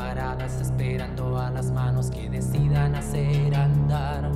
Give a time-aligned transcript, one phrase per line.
[0.00, 4.30] paradas esperando a las manos que decidan hacer andar.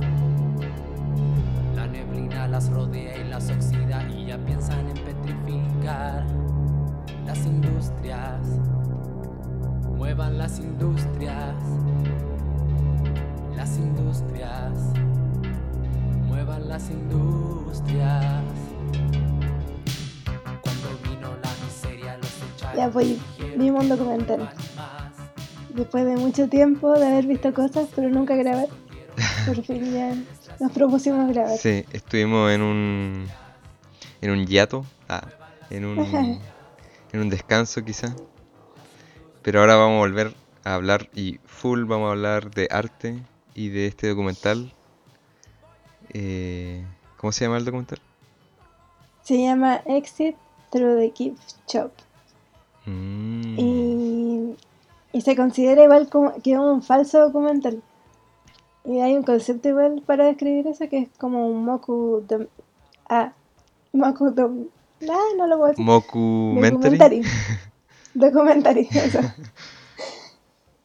[1.75, 6.23] La neblina las rodea y las oxida y ya piensan en petrificar
[7.25, 8.41] las industrias.
[9.97, 11.55] Muevan las industrias.
[13.55, 14.71] Las industrias.
[16.27, 18.43] Muevan las industrias.
[20.61, 23.19] Cuando vino la miseria, los echaron Ya voy,
[23.57, 24.49] vimos un documental.
[25.75, 28.67] Después de mucho tiempo de haber visto cosas, pero nunca grabar.
[29.45, 30.15] Por fin ya
[30.59, 31.57] nos propusimos grabar.
[31.57, 33.27] Sí, estuvimos en un.
[34.21, 34.85] en un hiato.
[35.09, 35.27] Ah,
[35.69, 35.99] en un.
[37.11, 38.15] en un descanso quizá.
[39.41, 43.19] Pero ahora vamos a volver a hablar y full vamos a hablar de arte
[43.53, 44.73] y de este documental.
[46.13, 46.85] Eh,
[47.17, 47.99] ¿Cómo se llama el documental?
[49.23, 50.35] Se llama Exit
[50.71, 51.91] Through the Gift Shop.
[52.85, 54.04] Mm, Y,
[55.15, 57.81] y se considera igual como que es un falso documental.
[58.83, 62.49] Y hay un concepto igual para describir eso que es como un moku dom-
[63.09, 63.31] ah,
[63.93, 64.67] moku dom-
[65.09, 65.85] ah, no lo puedo decir.
[65.85, 67.21] Mockumentary.
[68.13, 69.19] Documentary, eso.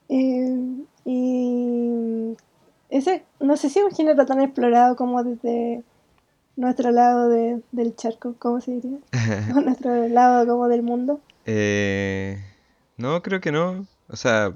[0.08, 2.36] Eh, y
[2.88, 5.82] ese, no sé si es un género tan explorado como desde
[6.56, 8.98] nuestro lado de- del charco, ¿cómo se diría?
[9.56, 11.20] O nuestro lado como del mundo.
[11.46, 12.38] Eh,
[12.96, 13.86] no, creo que no.
[14.10, 14.52] O sea,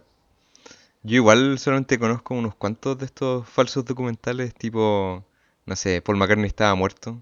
[1.03, 5.25] yo igual solamente conozco unos cuantos de estos falsos documentales, tipo,
[5.67, 7.21] no sé, Paul McCartney estaba muerto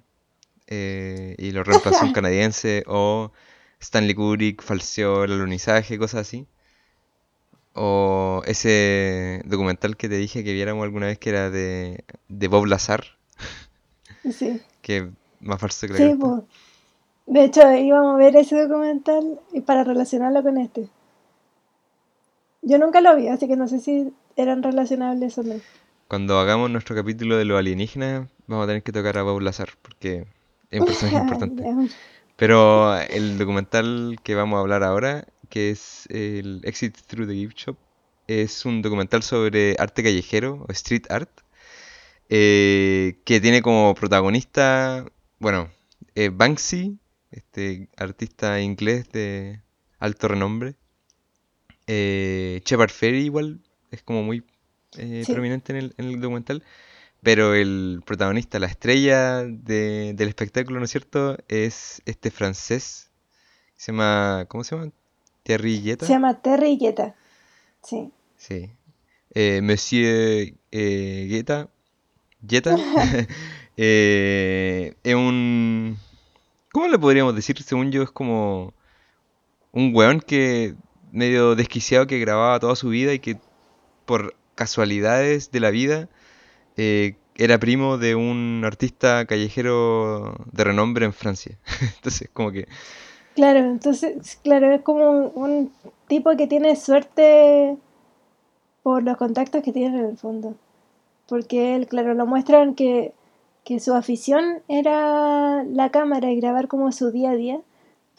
[0.69, 3.33] eh, y lo reemplazó un canadiense, o
[3.80, 6.47] Stanley Kubrick falseó el alunizaje, cosas así.
[7.74, 12.67] O ese documental que te dije que viéramos alguna vez que era de, de Bob
[12.67, 13.05] Lazar,
[14.30, 14.61] Sí.
[14.83, 16.19] que más falso que la Sí.
[17.27, 20.89] De hecho, íbamos a ver ese documental y para relacionarlo con este.
[22.62, 25.55] Yo nunca lo vi, así que no sé si eran relacionables o no.
[26.06, 29.70] Cuando hagamos nuestro capítulo de los alienígenas, vamos a tener que tocar a Bob Lazar,
[29.83, 30.27] porque
[30.70, 31.64] es un personaje importante.
[32.36, 37.56] Pero el documental que vamos a hablar ahora, que es el Exit Through the Gift
[37.56, 37.77] Shop,
[38.28, 41.30] es un documental sobre arte callejero o street art,
[42.29, 45.05] eh, que tiene como protagonista,
[45.39, 45.68] bueno,
[46.14, 46.98] eh, Banksy,
[47.30, 49.61] este artista inglés de
[49.98, 50.77] alto renombre,
[51.86, 53.60] eh, Shepard Fairey igual
[53.90, 54.44] es como muy
[54.98, 55.32] eh, Sí.
[55.32, 56.62] prominente en el, en el documental,
[57.22, 61.36] pero el protagonista, la estrella de- del espectáculo, ¿no es cierto?
[61.48, 63.10] Es este francés,
[63.76, 64.90] se llama, ¿cómo se llama?
[65.44, 66.06] Thierry Guetta.
[66.06, 67.14] Se llama Terry Guetta.
[67.82, 68.10] Sí.
[68.36, 68.70] Sí.
[69.34, 71.68] Eh, Monsieur eh, Guetta.
[72.42, 72.76] Guetta.
[73.76, 75.96] eh, es un...
[76.72, 77.60] ¿Cómo le podríamos decir?
[77.62, 78.72] Según yo es como
[79.72, 80.74] un weón que
[81.12, 83.39] medio desquiciado que grababa toda su vida y que
[84.05, 86.08] por casualidades de la vida
[86.77, 91.58] eh, era primo de un artista callejero de renombre en Francia.
[91.96, 92.67] Entonces como que...
[93.34, 95.73] Claro, entonces, claro, es como un, un
[96.06, 97.79] tipo que tiene suerte
[98.83, 100.55] por los contactos que tiene en el fondo.
[101.29, 103.14] Porque él, claro, lo muestran que,
[103.64, 107.61] que su afición era la cámara y grabar como su día a día,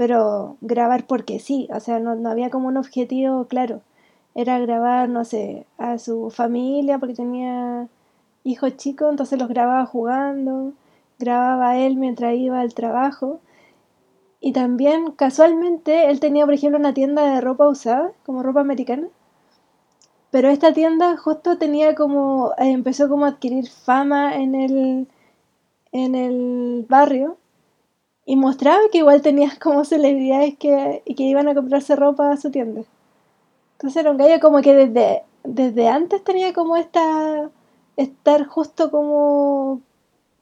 [0.04, 3.80] pero grabar porque sí, o sea, no, había como un objetivo claro.
[4.36, 7.88] Era grabar, no sé, a su familia porque tenía
[8.44, 10.74] hijos chicos, entonces los grababa jugando,
[11.20, 13.40] grababa a él mientras iba al trabajo.
[14.42, 19.08] Y también, casualmente, él tenía, por ejemplo, una tienda de ropa usada, como ropa americana.
[20.32, 25.08] Pero esta tienda justo tenía como, empezó como a adquirir fama en el,
[25.94, 27.38] en el barrio.
[28.26, 32.38] Y mostraba que igual tenía como celebridades que, y que iban a comprarse ropa a
[32.38, 32.84] su tienda.
[33.74, 37.50] Entonces era un gallo como que desde, desde antes tenía como esta,
[37.98, 39.82] estar justo como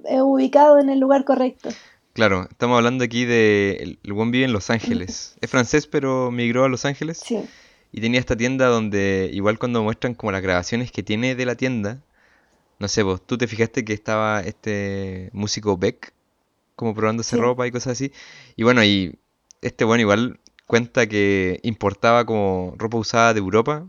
[0.06, 1.70] eh, ubicado en el lugar correcto.
[2.14, 3.78] Claro, estamos hablando aquí de...
[3.80, 5.38] El, el buen vive en Los Ángeles.
[5.42, 7.22] Es francés pero migró a Los Ángeles.
[7.26, 7.40] Sí,
[7.92, 11.56] Y tenía esta tienda donde, igual cuando muestran como las grabaciones que tiene de la
[11.56, 12.02] tienda,
[12.80, 16.14] no sé, vos, tú te fijaste que estaba este músico Beck,
[16.82, 17.42] como probándose Sí.
[17.42, 18.12] ropa y cosas así.
[18.58, 19.16] Y bueno, y
[19.62, 23.86] este bueno igual cuenta que importaba como ropa usada de Europa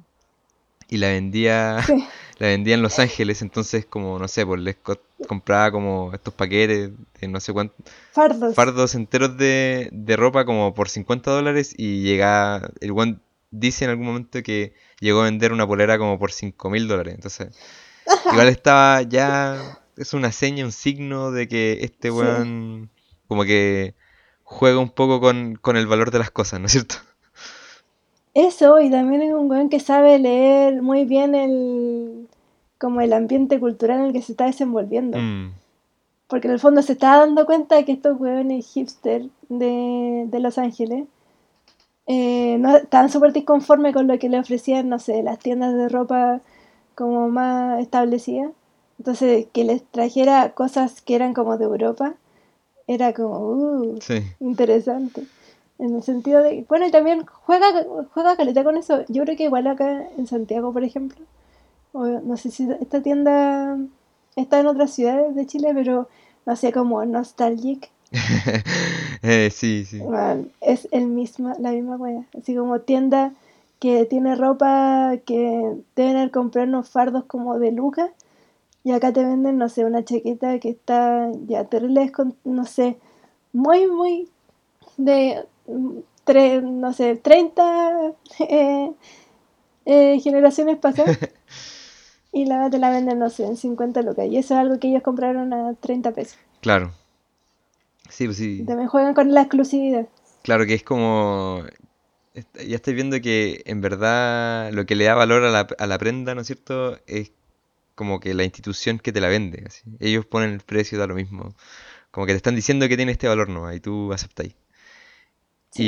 [0.89, 2.06] y la vendía, sí.
[2.39, 6.35] la vendía en Los Ángeles, entonces como, no sé, pues les co- compraba como estos
[6.35, 6.91] paquetes
[7.21, 7.77] de no sé cuántos
[8.12, 8.55] Fardos.
[8.55, 13.91] fardos enteros de, de ropa como por 50 dólares y llega, el buen dice en
[13.93, 17.15] algún momento que llegó a vender una polera como por 5 mil dólares.
[17.15, 17.49] Entonces,
[18.33, 22.17] igual estaba ya, es una seña, un signo de que este Sí.
[22.17, 22.91] weón
[23.29, 23.94] como que
[24.44, 26.97] juega un poco con, con el valor de las cosas, ¿no es cierto?
[28.35, 32.29] Eso, y también es un weón que sabe leer muy bien el
[32.79, 35.19] como el ambiente cultural en el que se está desenvolviendo.
[35.19, 35.53] Mm,
[36.27, 40.41] Porque en el fondo se está dando cuenta de que estos weones hipster de, de
[40.41, 41.06] Los Ángeles
[42.06, 45.88] eh, no, estaban súper disconformes con lo que le ofrecían, no sé, las tiendas de
[45.88, 46.41] ropa
[46.95, 48.50] como más establecidas.
[49.02, 52.14] Entonces, que les trajera cosas que eran como de Europa,
[52.87, 54.22] era como, uh, sí.
[54.38, 55.25] interesante.
[55.81, 57.66] En el sentido de, bueno, y también juega,
[58.14, 59.04] juega caleta con eso.
[59.08, 61.19] Yo creo que igual acá en Santiago, por ejemplo,
[61.93, 63.76] o no sé si esta tienda
[64.37, 66.08] está en otras ciudades de Chile, pero
[66.46, 67.90] no sé, como Nostalgic.
[69.25, 69.99] Eh, sí, sí.
[69.99, 72.25] Bueno, es el misma, la misma wea.
[72.37, 73.32] Así como tienda
[73.78, 78.10] que tiene ropa que deben haber comprado unos fardos como de lucas.
[78.84, 82.11] Y acá te venden, no sé, una chaqueta que está ya terrible,
[82.44, 82.99] no sé,
[83.52, 84.29] muy, muy
[84.96, 88.93] de, mm, tre- no sé, 30 eh,
[89.84, 91.19] eh, generaciones pasadas.
[92.34, 94.26] Y la te la venden, no sé, en 50 lucas.
[94.26, 96.38] Y eso es algo que ellos compraron a 30 pesos.
[96.62, 96.93] Claro.
[98.08, 98.64] Sí, pues sí.
[98.67, 100.06] también juegan con la exclusividad.
[100.43, 101.62] Claro que es como...
[102.35, 105.99] Ya estoy viendo que en verdad lo que le da valor a la, a la
[105.99, 106.96] prenda, ¿no es cierto?
[107.06, 107.32] Es
[107.94, 109.83] como que la institución que te la vende, así.
[110.00, 111.55] Ellos ponen el precio, da lo mismo.
[112.11, 113.73] Como que te están diciendo que tiene este valor, ¿no?
[113.73, 114.55] Y tú aceptáis.
[115.71, 115.83] Sí.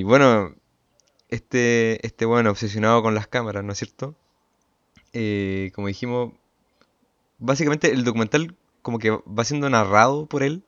[0.00, 0.54] Y bueno,
[1.28, 4.16] este, este bueno obsesionado con las cámaras, ¿no es cierto?
[5.12, 6.32] Eh, como dijimos,
[7.38, 10.64] básicamente el documental como que va siendo narrado por él,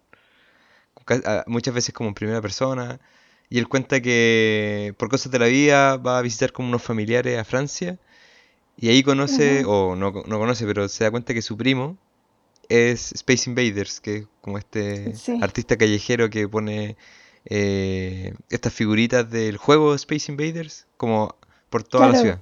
[1.46, 3.00] muchas veces como en primera persona,
[3.50, 7.38] y él cuenta que por cosas de la vida va a visitar como unos familiares
[7.38, 7.98] a Francia,
[8.76, 11.96] y ahí conoce, o no, no conoce, pero se da cuenta que su primo
[12.68, 16.96] es Space Invaders, que es como este Sí, artista callejero que pone
[17.46, 21.36] eh, estas figuritas del juego Space Invaders como
[21.70, 22.40] por toda la ciudad.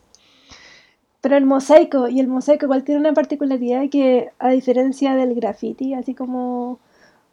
[1.23, 5.95] Pero el mosaico, y el mosaico igual tiene una particularidad que a diferencia del graffiti,
[5.95, 6.81] así como,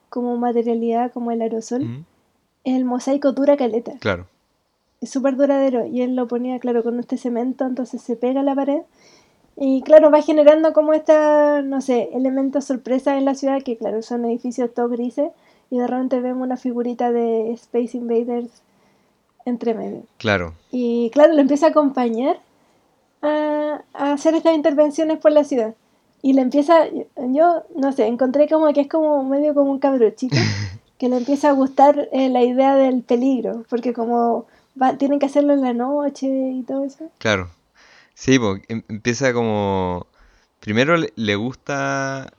[0.10, 2.04] como materialidad, como el aerosol, Ujú,
[2.66, 3.94] el mosaico dura caleta.
[4.00, 4.28] Claro,
[5.02, 5.86] súper duradero.
[5.86, 8.82] Y él lo ponía, claro, con este cemento, entonces se pega a la pared.
[9.56, 14.02] Y claro, va generando como esta, no sé, elementos sorpresa en la ciudad, que claro,
[14.02, 15.32] son edificios todos grises.
[15.70, 18.64] Y de repente vemos una figurita de Space Invaders
[19.46, 20.04] entre medio.
[20.18, 20.54] claro.
[20.72, 22.40] Y claro, lo empieza a acompañar
[23.22, 25.76] a, a hacer estas intervenciones por la ciudad.
[26.22, 26.88] Y le empieza,
[27.18, 30.36] yo no sé, encontré como que es como medio como un cabro chico,
[30.98, 34.46] que le empieza a gustar eh, la idea del peligro, porque como
[34.82, 37.12] va- tienen que hacerlo en la noche y todo eso.
[37.20, 37.50] Claro.
[38.14, 40.08] Sí, pues empieza como...
[40.60, 42.34] Primero le, gusta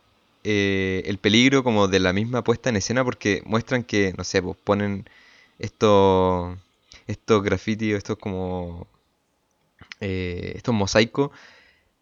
[0.44, 4.42] eh, el peligro como de la misma puesta en escena porque muestran que, no sé,
[4.42, 5.08] pues ponen
[5.58, 6.58] estos
[7.06, 8.86] estos graffiti, estos como
[10.00, 11.30] eh, estos mosaicos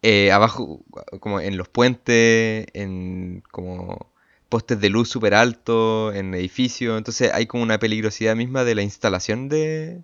[0.01, 0.81] eh, abajo,
[1.19, 4.07] como en los puentes, en como
[4.49, 6.97] postes de luz súper altos, en edificios.
[6.97, 10.01] Entonces hay como una peligrosidad misma de la instalación de,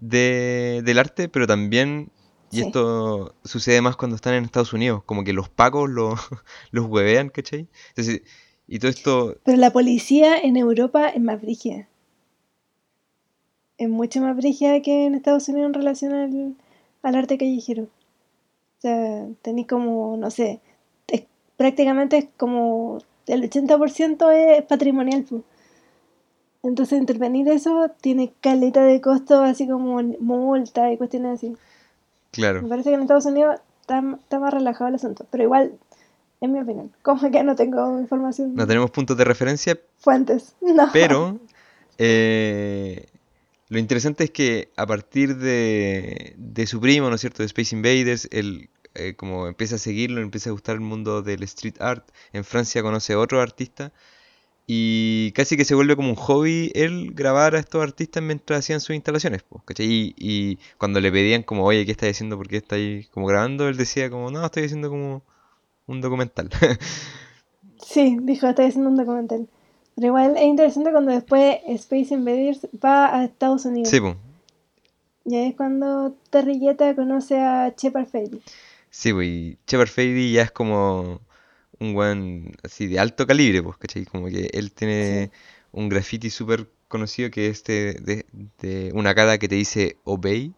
[0.00, 2.10] de- del arte, pero también,
[2.50, 2.62] y Sí.
[2.62, 6.14] esto sucede más cuando están en Estados Unidos, como que los pacos lo-
[6.70, 7.68] los huevean, ¿cachai?
[7.90, 8.22] Entonces,
[8.66, 11.88] y todo esto, Pero la policía en Europa es más brígida.
[13.76, 16.54] Es mucho más brígida que en Estados Unidos en relación al,
[17.02, 17.84] al arte callejero.
[17.84, 20.60] O sea, tenéis como, no sé,
[21.08, 21.24] es-
[21.56, 25.24] prácticamente es como el 80% es patrimonial.
[25.24, 25.42] po.
[26.64, 31.56] Entonces intervenir eso tiene caleta de costo, así como multa y cuestiones así.
[32.32, 35.72] claro, Me parece que en Estados Unidos está, está más relajado el asunto, pero igual,
[36.40, 40.88] en mi opinión, como que no tengo no información, tenemos puntos de referencia, fuentes, no.
[40.92, 41.38] pero
[41.98, 43.08] eh,
[43.68, 47.76] lo interesante es que a partir de, de su primo, ¿no es cierto?, de Space
[47.76, 52.08] Invaders, él eh, como empieza a seguirlo, empieza a gustar el mundo del street art.
[52.32, 53.92] En Francia conoce a otro artista
[54.66, 58.80] y casi que se vuelve como un hobby él grabar a estos artistas mientras hacían
[58.80, 59.62] sus instalaciones, pues.
[59.80, 62.36] Y, y cuando le pedían como, oye, ¿qué estás haciendo?
[62.36, 63.68] ¿Por qué estáis como grabando?
[63.68, 65.22] Él decía como, no, estoy haciendo como
[65.86, 66.50] un documental.
[67.84, 69.46] Sí, dijo, estoy haciendo un documental.
[69.94, 73.90] Pero igual es interesante cuando después Space Invaders va a Estados Unidos.
[73.90, 74.16] Sí, pues.
[75.26, 78.40] Y ahí es cuando Terrilleta conoce a Shepard Fairey.
[78.90, 81.20] Sí, pues, y Shepard Fairey ya es como
[81.80, 84.04] un weón así de alto calibre, pues, ¿cachai?
[84.06, 85.32] Como que él tiene Sí,
[85.72, 88.26] un graffiti súper conocido que es de, de-
[88.58, 90.54] de una cara que te dice Obey,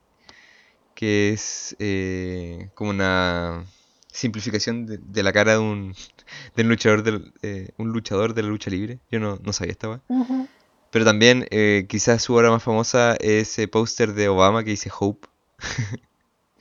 [0.95, 3.65] que es eh, como una
[4.13, 5.95] simplificación de, de la cara de un,
[6.57, 9.01] luchador del, eh, un luchador de la lucha libre.
[9.11, 10.49] Yo no, no sabía esta ujú,
[10.91, 14.91] Pero también eh, quizás su obra más famosa es ese póster de Obama que dice
[14.99, 15.29] Hope,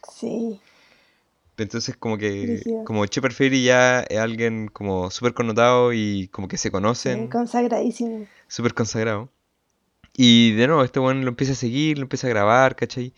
[0.10, 0.62] Sí,
[1.58, 2.84] Entonces como que, brígido.
[2.84, 7.30] como Shepard Fairey ya es alguien como súper connotado y como que se Sí, conocen,
[7.32, 8.28] consagradísimo.
[8.48, 9.32] súper consagrado.
[10.16, 13.14] Y de nuevo, este weón lo empieza a seguir, lo empieza a grabar, ¿cachai?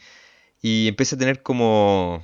[0.62, 2.24] Y empieza a tener como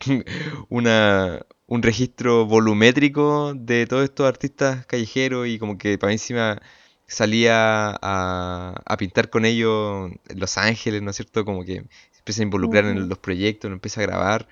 [0.70, 6.60] una, un registro volumétrico de todos estos artistas callejeros y como que para encima
[7.08, 11.44] salía a, a pintar con ellos en Los Ángeles, ¿no es cierto?
[11.44, 14.48] Como que se empieza a involucrar en Ujú, los proyectos, lo empieza a grabar.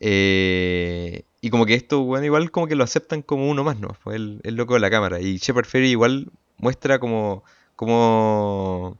[0.00, 3.94] Eh, y como que esto, bueno, igual como que lo aceptan como uno más, ¿no?
[3.94, 5.20] Fue el, el loco de la cámara.
[5.20, 7.44] Y Shepard Fairey igual muestra como,
[7.76, 8.98] como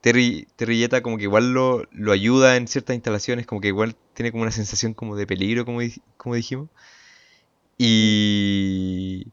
[0.00, 4.32] Terry, Jetta como que igual lo, lo ayuda en ciertas instalaciones, como que igual tiene
[4.32, 5.80] como una sensación como de peligro, como,
[6.16, 6.68] como dijimos.
[7.78, 9.26] Y,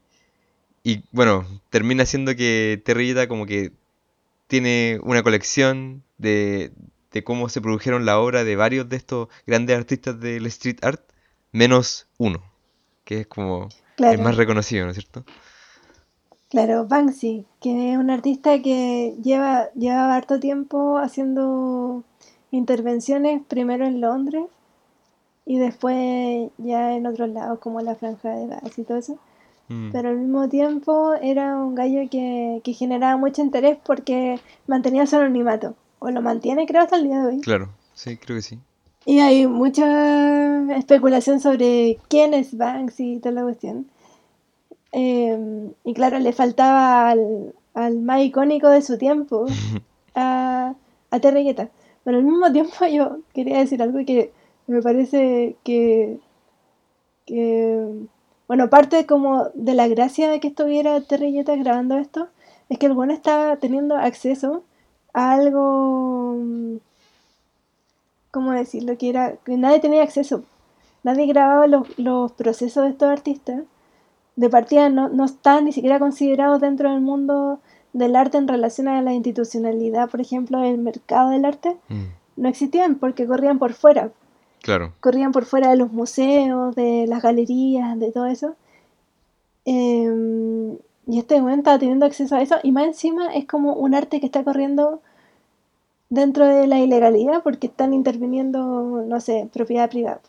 [0.84, 3.72] y bueno, termina siendo que Terry Jetta como que
[4.48, 6.72] tiene una colección de,
[7.12, 11.02] de cómo se produjeron la obra de varios de estos grandes artistas del street art,
[11.52, 12.42] menos uno,
[13.04, 15.24] que es como el más reconocido, ¿no es cierto?
[16.52, 22.04] claro, Banksy, que es un artista que lleva, lleva harto tiempo haciendo
[22.50, 24.44] intervenciones, primero en Londres
[25.46, 29.18] y después ya en otros lados, como la Franja de Gaza y todo eso.
[29.68, 35.06] Mm, Pero al mismo tiempo era un gallo que, que generaba mucho interés porque mantenía
[35.06, 37.40] su anonimato, o lo mantiene creo hasta el día de hoy.
[37.40, 38.58] claro, sí, creo que sí.
[39.04, 43.86] Y hay mucha especulación sobre quién es Banksy y toda la cuestión.
[44.92, 49.46] Eh, y claro, le faltaba al, al más icónico de su tiempo,
[50.14, 50.74] a,
[51.10, 51.70] a Terry Guetta.
[52.04, 54.32] Pero al mismo tiempo yo quería decir algo que
[54.66, 56.18] me parece que,
[57.26, 58.06] que,
[58.46, 62.28] bueno, parte como de la gracia de que estuviera Terry Guetta grabando esto,
[62.68, 64.62] es que el bueno estaba teniendo acceso
[65.12, 66.76] algo, mm,
[68.30, 68.96] ¿cómo decirlo?
[68.98, 70.44] Que era, que nadie tenía acceso.
[71.02, 73.62] Nadie grababa los, los procesos de estos artistas
[74.36, 77.60] de partida no, no están ni siquiera considerados dentro del mundo
[77.92, 82.04] del arte en relación a la institucionalidad, por ejemplo, del mercado del arte, Mm,
[82.36, 84.10] no existían porque corrían por fuera,
[84.62, 88.56] claro, corrían por fuera de los museos, de las galerías, de todo eso.
[89.66, 93.94] Eh, y este momento estaba teniendo acceso a eso y más encima es como un
[93.94, 95.02] arte que está corriendo
[96.08, 100.20] dentro de la ilegalidad porque están interviniendo, no sé, propiedad privada.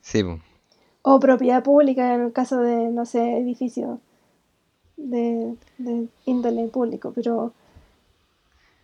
[0.00, 0.24] Sí,
[1.02, 3.98] o propiedad pública en el caso de, no sé, edificios
[4.96, 7.52] de, de índole público, pero,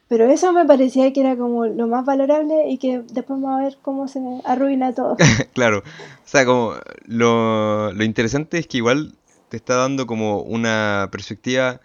[0.09, 3.65] pero eso me parecía que era como lo más valorable y que después vamos a
[3.65, 5.17] ver cómo se arruina todo.
[5.53, 6.75] Claro, o sea, como
[7.07, 9.13] lo, lo interesante es que igual
[9.55, 11.81] te está dando como una perspectiva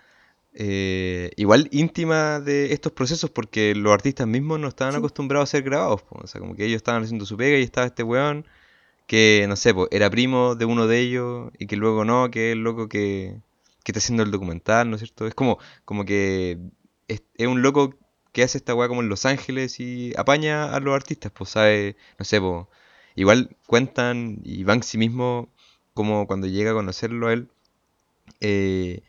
[0.54, 5.52] eh, igual íntima de estos procesos porque los artistas mismos no estaban Sí, acostumbrados a
[5.52, 6.20] ser grabados, po.
[6.24, 8.46] O sea, como que ellos estaban haciendo su pega y estaba este weón
[9.08, 12.50] que, no sé, po, era primo de uno de ellos y que luego no, que
[12.52, 13.42] es el loco que,
[13.84, 15.28] que está haciendo el documental, ¿no es cierto?
[15.28, 16.60] Es como, como que
[17.08, 17.96] es, es un loco
[18.32, 21.98] que hace esta weá como en Los Ángeles y apaña a los artistas, pues sabe,
[22.20, 22.70] no sé, po,
[23.16, 25.50] igual cuentan y Banksy mismo,
[25.94, 27.50] como cuando llega a conocerlo a él,
[28.42, 29.02] eh,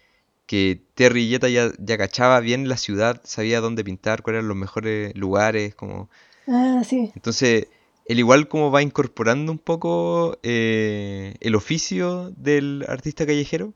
[0.46, 4.56] que Terry Jetta ya, ya cachaba bien la ciudad, sabía dónde pintar, cuáles eran los
[4.56, 6.08] mejores lugares, como
[6.48, 7.68] ah, sí, entonces,
[8.06, 13.74] él igual como va incorporando un poco eh, el oficio del artista callejero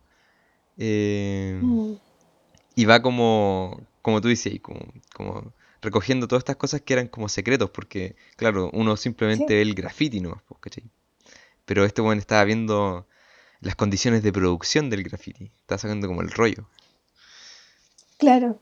[0.76, 1.92] eh, mm,
[2.74, 4.80] y va como, como tú dices, como,
[5.14, 9.62] como recogiendo todas estas cosas que eran como secretos, porque claro, uno simplemente sí, ve
[9.62, 10.84] el graffiti nomás, pues, ¿cachai?
[11.64, 13.06] Pero este bueno estaba viendo
[13.64, 16.68] las condiciones de producción del graffiti, estaba sacando como el rollo.
[18.18, 18.59] claro.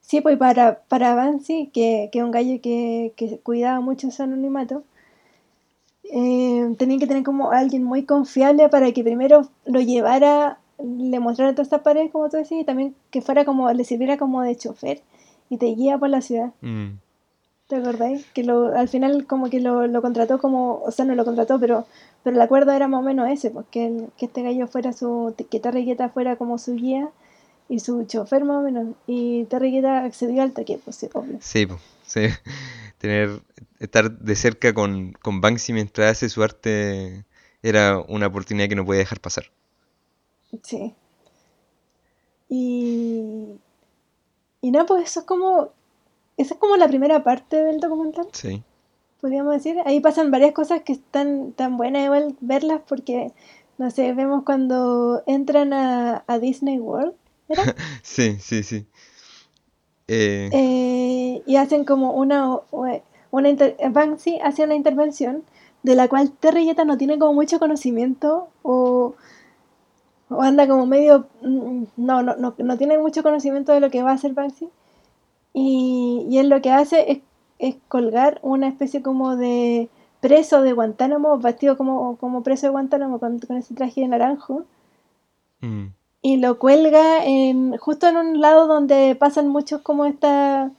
[0.00, 4.84] Sí, pues para, para que, que es un gallo que, que cuidaba mucho su anonimato,
[6.04, 11.52] eh, tenía que tener como alguien muy confiable para que primero lo llevara, le mostrara
[11.52, 14.54] todas estas paredes, como tú decías, y también que fuera como, le sirviera como de
[14.54, 15.00] chofer
[15.48, 16.52] y te guía por la ciudad.
[16.60, 16.98] Mm,
[17.72, 18.26] ¿Te acordáis?
[18.34, 21.58] Que lo, al final como que lo, lo contrató como, o sea, no lo contrató,
[21.58, 21.86] pero,
[22.22, 24.92] pero el acuerdo era más o menos ese, pues que, el- que este gallo fuera
[24.92, 27.08] su, que Terry Guetta fuera como su guía
[27.70, 28.94] y su chofer más o menos.
[29.06, 31.38] Y Terry Guetta accedió al toque, pues sí, obvio.
[31.40, 32.26] sí, po, sí,
[32.98, 33.40] tener,
[33.78, 37.24] estar de cerca con, con Banksy mientras hace su arte
[37.62, 39.44] era una oportunidad que no puede dejar pasar.
[40.62, 40.92] Sí.
[42.50, 43.58] Y,
[44.60, 45.70] y nada, pues eso es como,
[46.36, 48.62] esa es como la primera parte del documental, Sí.
[49.20, 49.76] podríamos decir.
[49.84, 53.32] Ahí pasan varias cosas que están tan buenas igual verlas porque,
[53.78, 57.14] no sé, vemos cuando entran a, a Disney World,
[57.48, 57.62] ¿era?
[58.02, 58.86] Sí, sí, sí.
[60.08, 62.58] Eh, Eh, y hacen como una,
[63.30, 65.44] una inter- Banksy hace una intervención
[65.82, 69.14] de la cual Terrieta no tiene como mucho conocimiento o,
[70.28, 71.26] o anda como medio...
[71.42, 74.68] mm, No, no, no, no tiene mucho conocimiento de lo que va a hacer Banksy.
[75.54, 77.18] Y, y él lo que hace es,
[77.58, 79.88] es colgar una especie como de
[80.20, 84.64] preso de Guantánamo, vestido como, como preso de Guantánamo con, con ese traje de naranjo.
[85.60, 85.86] Mm.
[86.22, 90.70] Y lo cuelga en, justo en un lado donde pasan muchos como esta...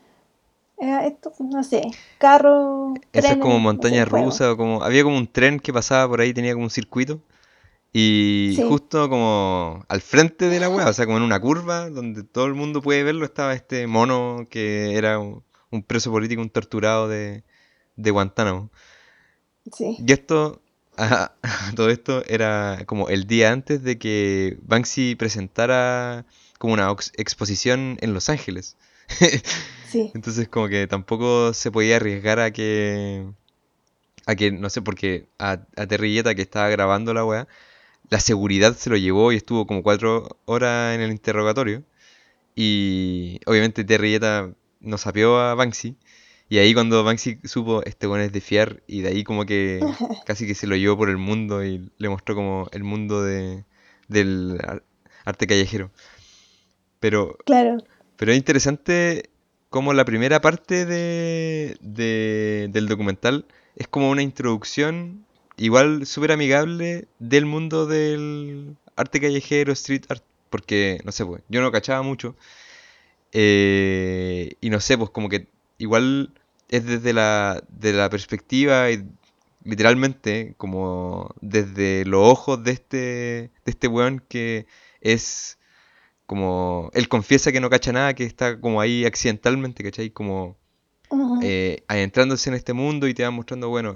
[0.79, 4.81] eh, esto, no sé, carros, Eso es como montaña rusa o como...
[4.83, 7.19] Había como un tren que pasaba por ahí, tenía como un circuito.
[7.93, 8.63] Y Sí.
[8.67, 12.45] justo como al frente de la wea, o sea, como en una curva donde todo
[12.47, 17.07] el mundo puede verlo, estaba este mono que era un, un preso político, un torturado
[17.07, 17.43] de,
[17.95, 18.71] de Guantánamo.
[19.71, 19.97] Sí.
[20.05, 20.61] Y esto,
[21.75, 26.25] todo esto era como el día antes de que Banksy presentara
[26.59, 28.77] como una exposición en Los Ángeles.
[29.93, 30.09] Sí.
[30.15, 33.27] Entonces como que tampoco se podía arriesgar a que,
[34.25, 37.47] a que, no sé, porque a, a Terrilleta que estaba grabando la weá,
[38.09, 41.83] la seguridad se lo llevó y estuvo como cuatro horas en el interrogatorio.
[42.55, 45.95] Y obviamente Terrilleta no sapió a Banksy.
[46.49, 49.79] Y ahí cuando Banksy supo, este weón es de fiar, y de ahí como que
[50.25, 53.63] casi que se lo llevó por el mundo y le mostró como el mundo de,
[54.07, 54.83] del ar-
[55.25, 55.89] arte callejero.
[56.99, 57.77] Pero Claro.
[58.17, 59.29] pero es interesante
[59.69, 63.45] como la primera parte de, de- del documental
[63.75, 65.25] es como una introducción
[65.57, 71.61] igual súper amigable del mundo del arte callejero, street art, porque, no sé, pues, yo
[71.61, 72.35] no cachaba mucho.
[73.31, 76.31] eh, y no sé, pues como que igual
[76.69, 79.05] es desde la, de la perspectiva y
[79.63, 84.67] literalmente como desde los ojos de este, de este weón que
[85.01, 85.57] es
[86.25, 90.09] como él confiesa que no cacha nada, que está como ahí accidentalmente, ¿cachai?
[90.11, 90.57] Como
[91.41, 93.95] eh, adentrándose en este mundo y te va mostrando, bueno,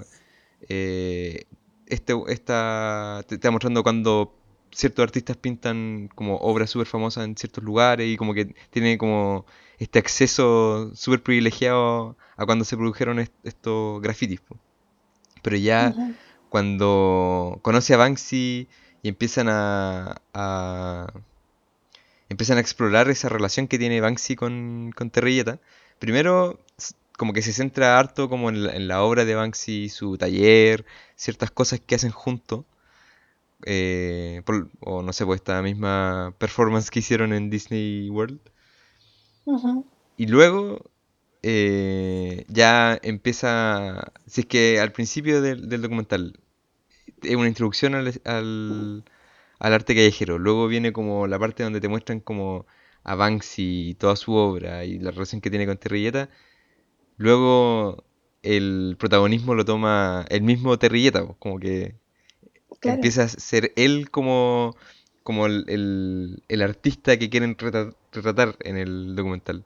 [0.68, 1.44] eh,
[1.86, 4.34] este, esta, te, va mostrando cuando
[4.72, 9.46] ciertos artistas pintan como obras súper famosas en ciertos lugares y como que tiene como
[9.78, 14.40] este acceso súper privilegiado a cuando se produjeron est- estos grafitis.
[14.40, 14.56] po.
[15.42, 15.96] Pero ya
[16.48, 18.68] cuando conoce a Banksy
[19.02, 21.12] y empiezan a, a-
[22.28, 25.60] empiezan a explorar esa relación que tiene Banksy con, con Terrilleta,
[25.98, 26.58] primero
[27.18, 30.86] como que se centra harto como en la, en la obra de Banksy, su taller,
[31.16, 32.64] ciertas cosas que hacen juntos,
[33.64, 34.42] eh,
[34.80, 38.40] o no sé, pues esta misma performance que hicieron en Disney World.
[40.16, 40.90] Y luego
[41.42, 46.40] eh, ya empieza, si es que al principio del, del documental
[47.22, 49.04] es una introducción al, al,
[49.60, 52.66] al arte callejero, luego viene como la parte donde te muestran como
[53.04, 56.30] a Banksy y toda su obra y la relación que tiene con Terrilleta,
[57.18, 58.04] luego
[58.42, 61.94] el protagonismo lo toma el mismo Terrilleta, como que
[62.80, 62.96] Claro.
[62.96, 64.74] empieza a ser él como,
[65.24, 69.64] como el, el- el artista que quieren retra- retratar en el documental.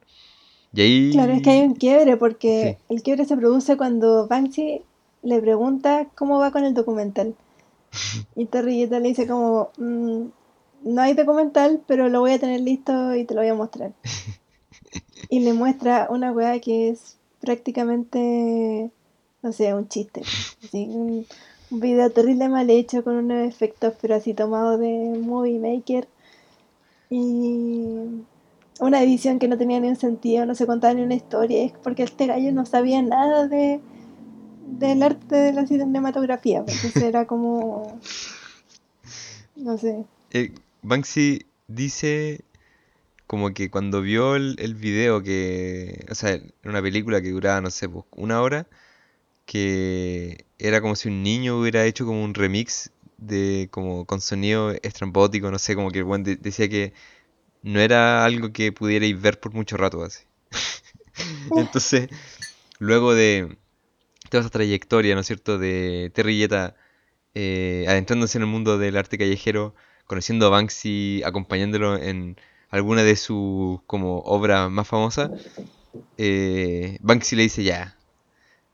[0.75, 1.67] Y Claro, es que hay ahí...
[1.67, 2.95] un quiebre porque Sí.
[2.95, 4.83] el quiebre se produce cuando Banksy
[5.23, 7.35] le pregunta cómo va con el documental.
[8.37, 10.25] Y Terrilleta le dice como, "Mm,
[10.85, 13.93] no hay documental, pero lo voy a tener listo y te lo voy a mostrar.
[15.29, 18.91] Y le muestra una weá que es prácticamente,
[19.43, 20.23] no sé, un chiste.
[20.65, 21.27] Así, un,
[21.71, 26.07] video terrible mal hecho con unos efectos, pero así tomados de Movie Maker.
[27.11, 28.25] Y
[28.81, 31.73] una edición que no tenía ni un sentido, no se contaba ni una historia, es
[31.83, 33.81] porque este gallo no sabía nada de
[34.79, 37.99] del arte de la cinematografía, pues, entonces era como,
[39.57, 42.41] no sé, Eh, Banksy dice
[43.33, 47.71] como que cuando vio el, el video que, o sea, una película que duraba, no
[47.71, 48.69] sé, pues, una hora,
[49.47, 54.73] que era como si un niño hubiera hecho como un remix de como con sonido
[54.83, 56.95] estrambótico, no sé, como que el de- decía que
[57.63, 60.25] no era algo que pudierais ver por mucho rato así.
[61.55, 62.09] Entonces,
[62.79, 63.59] luego de
[64.31, 66.77] toda esa trayectoria, ¿no es cierto?, de Terrilleta
[67.35, 69.75] eh, adentrándose en el mundo del arte callejero,
[70.07, 72.37] conociendo a Banksy, acompañándolo en
[72.73, 75.31] alguna de sus como obras más famosas,
[76.19, 77.97] eh, Banksy le dice ya,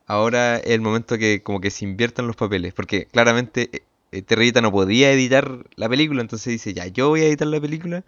[0.06, 3.82] ahora es el momento que como que se inviertan los papeles, porque claramente eh,
[4.12, 7.60] eh, Terrilleta no podía editar la película, entonces dice ya, yo voy a editar la
[7.60, 8.04] película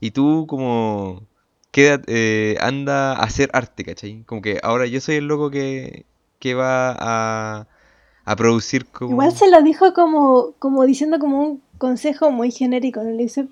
[0.00, 1.22] y tú como
[1.70, 4.24] queda, eh, anda a hacer arte, ¿cachai?
[4.26, 6.04] Como que ahora yo soy el loco que,
[6.38, 7.66] que va a,
[8.26, 9.12] a producir como...
[9.12, 13.48] igual se lo dijo como, como diciendo como un consejo muy genérico, no le dice,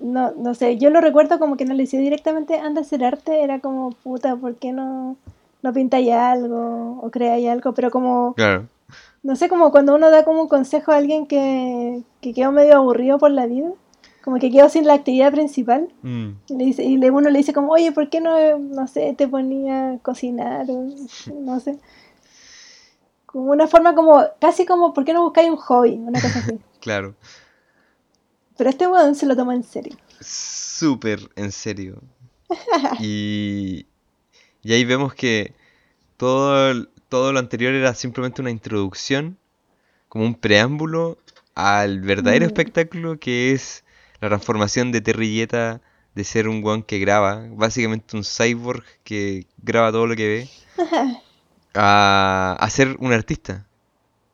[0.00, 3.04] no, no sé, yo lo recuerdo como que no le decía directamente anda a hacer
[3.04, 5.16] arte, era como puta, ¿por qué no,
[5.62, 8.66] no pintáis algo o creáis algo, pero como, Claro.
[9.22, 12.76] no sé, como cuando uno da como un consejo a alguien que, que quedó medio
[12.76, 13.70] aburrido por la vida,
[14.22, 17.38] como que quedó sin la actividad principal, Mm, y, le dice, y le- uno le
[17.38, 20.86] dice como, oye, ¿por qué no, no sé, te ponía a cocinar o
[21.34, 21.78] no sé?
[23.26, 25.94] Como una forma como, casi como, ¿por qué no buscáis un hobby?
[25.94, 26.58] Una cosa así.
[26.80, 27.14] claro.
[28.58, 29.98] Pero este weón se lo toma en serio.
[30.20, 32.02] Súper en serio.
[32.98, 33.86] Y,
[34.62, 35.56] y ahí vemos que
[36.18, 39.38] todo, todo lo anterior era simplemente una introducción,
[40.08, 41.18] como un preámbulo
[41.54, 42.48] al verdadero Mm.
[42.48, 43.84] espectáculo que es
[44.20, 45.82] la transformación de Terry Jetta
[46.14, 50.50] de ser un weón que graba, básicamente un cyborg que graba todo lo que ve,
[51.74, 53.66] a, a ser un artista.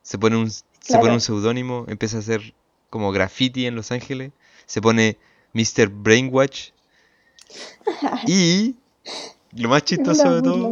[0.03, 2.55] Se pone un, se pone un seudónimo, empieza a hacer
[2.95, 4.31] como graffiti en Los Ángeles,
[4.67, 5.19] se pone
[5.53, 5.89] Mr.
[5.89, 6.71] Brainwatch
[8.29, 8.77] y
[9.57, 10.71] lo más Es chistoso de todo,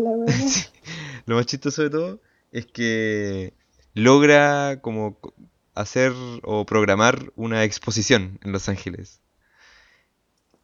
[1.26, 2.20] lo más chistoso de todo
[2.52, 3.54] es que
[3.94, 5.34] logra como co-
[5.74, 6.12] hacer
[6.44, 9.18] o programar una exposición en Los Ángeles.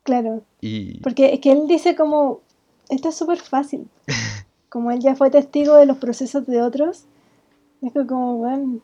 [0.04, 0.44] Claro.
[0.60, 2.40] Y Porque es que él dice como,
[2.88, 3.88] esto es súper fácil.
[4.68, 7.04] Como él ya fue testigo de los procesos de otros,
[7.80, 8.80] dijo como, bueno,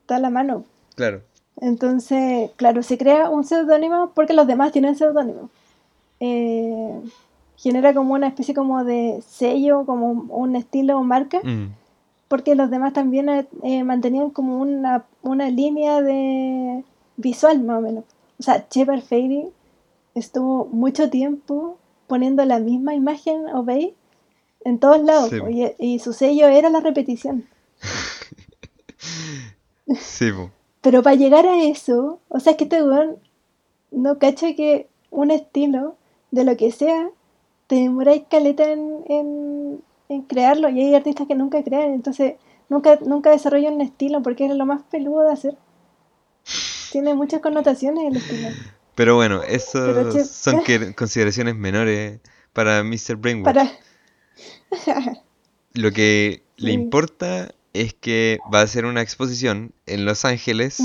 [0.00, 0.64] está a la mano.
[0.96, 1.22] claro,
[1.60, 5.50] Entonces, claro, se crea un seudónimo porque los demás tienen seudónimo.
[6.20, 7.00] Eh,
[7.56, 11.66] genera como una especie como de sello, como un estilo o marca, mm,
[12.28, 16.84] porque los demás también eh, eh, mantenían como una, una línea de
[17.16, 18.04] visual más o menos.
[18.38, 19.48] O sea, Shepard Fairey
[20.14, 23.90] estuvo mucho tiempo poniendo la misma imagen o veis
[24.64, 25.36] en todos lados Sí.
[25.78, 27.46] y, y su sello era la repetición.
[29.98, 30.30] sí.
[30.80, 33.16] Pero para llegar a eso, o sea, es que este weón
[33.90, 35.96] no cacha que un estilo
[36.30, 37.08] de lo que sea
[37.66, 42.34] te demoráis caleta en, en, en crearlo y hay artistas que nunca crean, entonces
[42.68, 45.56] nunca, nunca desarrollan un estilo porque es lo más peludo de hacer.
[46.92, 48.48] Tiene muchas connotaciones el estilo.
[48.94, 52.20] Pero bueno, Pero eso che- son que- consideraciones menores
[52.52, 53.16] para Mr.
[53.16, 53.54] Brainwatch.
[53.54, 53.70] Para...
[55.74, 56.74] Lo que le Sí.
[56.74, 60.80] importa es que va a hacer una exposición en Los Ángeles,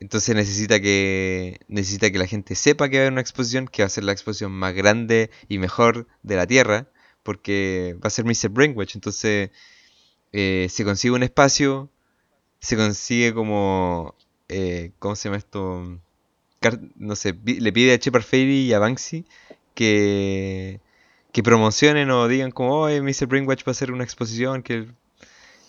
[0.00, 3.82] entonces necesita que necesita que la gente sepa que va a haber una exposición, que
[3.82, 6.88] va a ser la exposición más grande y mejor de la Tierra,
[7.22, 8.48] porque va a ser Mr.
[8.50, 9.50] Brainwatch, entonces
[10.32, 11.90] eh, se consigue un espacio,
[12.60, 14.14] se consigue como
[14.48, 15.98] eh, ¿cómo se llama esto?
[16.96, 19.24] No sé, le pide a Fairey y a Banksy
[19.74, 20.80] que
[21.32, 23.26] que promocionen o digan como, oye, Mr.
[23.26, 24.88] Brainwatch va a hacer una exposición, que,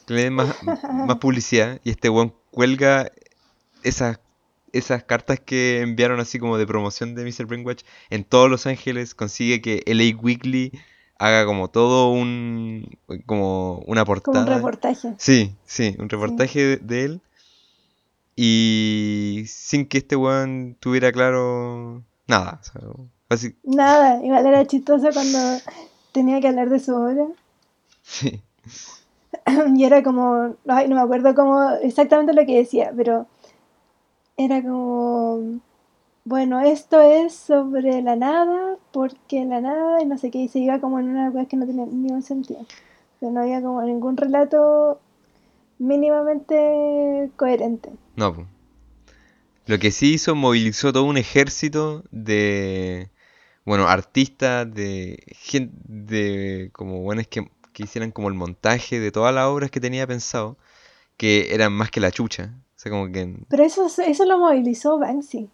[0.10, 0.56] que le den más,
[1.08, 1.80] más publicidad.
[1.84, 3.12] Y este weón cuelga
[3.84, 4.20] esas,
[4.74, 7.46] esas cartas que enviaron así como de promoción de Mr.
[7.46, 9.16] Brainwatch en todos Los Ángeles.
[9.16, 10.72] Consigue que LA Weekly
[11.18, 14.56] haga como todo un, como una Como un portada.
[14.56, 15.14] reportaje.
[15.18, 17.22] Sí, sí, un reportaje de, de él.
[18.36, 22.62] Y sin que este weón tuviera claro nada.
[22.62, 22.82] o sea,
[23.30, 25.40] basi- Nada, igual era chistoso cuando
[26.14, 27.26] tenía que hablar de su obra.
[28.04, 28.42] sí.
[29.76, 33.28] Y era como, ay, no me acuerdo cómo exactamente lo que decía, pero
[34.38, 35.60] era como,
[36.24, 40.60] bueno, esto es sobre la nada, porque la nada, y no sé qué, y se
[40.60, 42.62] iba como en una cosa que no tenía ningún sentido.
[42.62, 45.00] O sea, no había como ningún relato
[45.78, 47.90] mínimamente coherente.
[48.16, 48.48] No.
[49.66, 53.10] Lo que sí hizo, movilizó todo un ejército de,
[53.66, 57.50] bueno, artistas, de gente, de como buenos que,
[57.80, 60.58] que hicieran como el montaje de todas las obras que tenía pensado,
[61.16, 62.54] que eran más que la chucha.
[62.76, 65.50] O sea, como que, Pero eso, eso lo movilizó Banksy.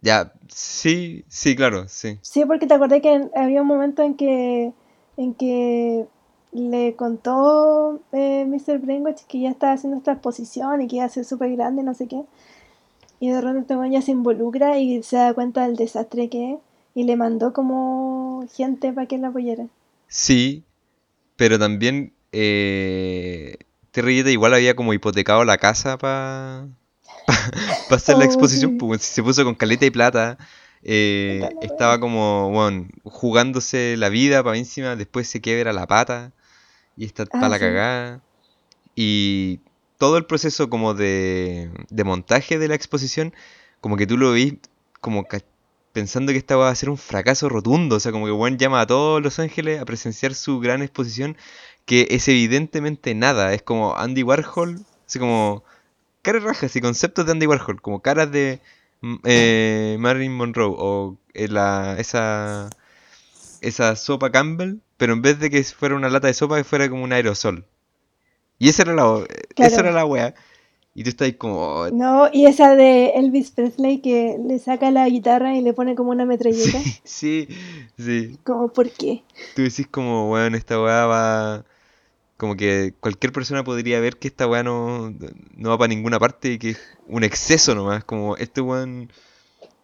[0.00, 2.18] ya, sí, sí, claro, sí.
[2.22, 4.72] Sí, porque te acordé que había un momento en que,
[5.16, 6.06] en que
[6.52, 8.78] le contó eh, Mr.
[8.78, 11.94] Brainwatch que ya estaba haciendo esta exposición y que iba a ser súper grande, no
[11.94, 12.22] sé qué.
[13.18, 16.58] Y de repente este ya se involucra y se da cuenta del desastre que es.
[16.94, 19.66] Y le mandó como gente para que la apoyara.
[20.08, 20.65] Sí,
[21.36, 23.58] pero también eh,
[23.92, 26.68] Terry igual había como hipotecado la casa para
[27.90, 30.38] hacer la Oh, exposición, pues se puso con caleta y plata,
[30.82, 36.32] eh, estaba como, bueno, jugándose la vida para encima, después se quiebra la pata
[36.96, 37.66] y está para Ah, la sí.
[37.66, 38.22] cagada.
[38.94, 39.60] Y
[39.98, 43.34] todo el proceso como de, de montaje de la exposición,
[43.80, 44.54] como que tú lo ves
[45.00, 45.26] como
[45.96, 48.82] pensando que esta va a ser un fracaso rotundo, o sea, como que Juan llama
[48.82, 51.36] a todos Los Ángeles a presenciar su gran exposición,
[51.86, 55.64] que es evidentemente nada, es como Andy Warhol, así como
[56.22, 58.60] caras rajas y conceptos de Andy Warhol, como caras de
[59.02, 62.70] mm, eh, Marilyn Monroe o eh, la, esa,
[63.60, 67.04] esa sopa Campbell pero en vez de que fuera una lata de sopa, fuera como
[67.04, 67.66] un aerosol.
[68.58, 69.24] Y esa era la,
[69.56, 69.80] esa Claro.
[69.80, 70.34] era la wea.
[70.98, 75.06] Y tú estás como, oh, No, y esa de Elvis Presley que le saca la
[75.06, 76.80] guitarra y le pone como una metralleta.
[77.04, 77.48] sí,
[77.98, 78.38] sí.
[78.44, 79.22] Como, ¿por qué?
[79.54, 81.64] Tú decís como, weón, esta weá va...
[82.38, 85.14] Como que cualquier persona podría ver que esta weá no,
[85.54, 88.02] no va para ninguna parte y que es un exceso nomás.
[88.02, 89.12] Como este weón...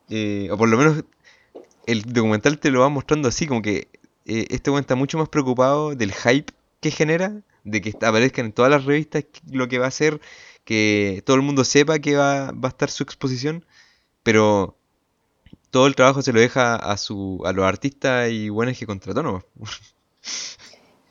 [0.09, 1.05] eh, o por lo menos
[1.85, 3.89] el documental te lo va mostrando así, como que
[4.25, 8.53] eh, este weón está mucho más preocupado del hype que genera, de que aparezcan en
[8.53, 10.21] todas las revistas lo que va a hacer,
[10.65, 13.65] que todo el mundo sepa que va, va a estar su exposición,
[14.23, 14.77] pero
[15.71, 19.23] todo el trabajo se lo deja a su a los artistas y buenos que contrató
[19.23, 19.45] nomás.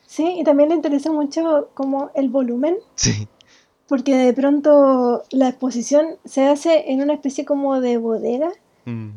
[0.06, 3.28] Sí, y también le interesa mucho como el volumen, Sí,
[3.88, 8.50] porque de pronto la exposición se hace en una especie como de bodega,
[8.84, 9.08] mm,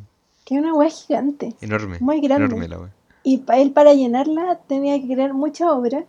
[0.46, 1.54] que es una hueá gigante.
[1.60, 2.46] enorme, Muy grande.
[2.46, 2.90] enorme la.
[3.24, 6.06] Y él para llenarla tenía que crear mucha obra.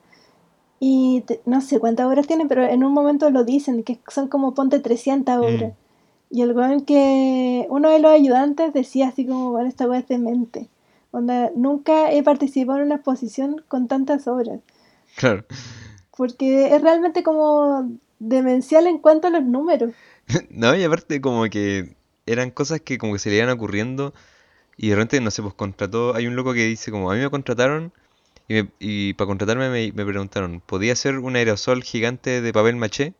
[0.78, 4.28] Y te- no sé cuántas obras tiene, pero en un momento lo dicen, que son
[4.28, 5.72] como ponte 300 obras.
[5.72, 6.34] Mm.
[6.36, 10.08] Y el weón que uno de los ayudantes decía así como, bueno, esta weá es
[10.08, 10.68] demente.
[11.12, 14.60] Onda, nunca he participado en una exposición con tantas obras.
[15.16, 15.44] Claro.
[16.16, 19.92] Porque es realmente como demencial en cuanto a los números.
[20.50, 21.94] No, y aparte como que
[22.26, 24.12] eran cosas que como que se le iban ocurriendo
[24.76, 27.20] y de repente, no sé, pues contrató, hay un loco que dice como, a mí
[27.20, 27.92] me contrataron
[28.48, 32.76] y, me- y para contratarme me, me preguntaron, ¿podía ser un aerosol gigante de papel
[32.76, 33.14] maché?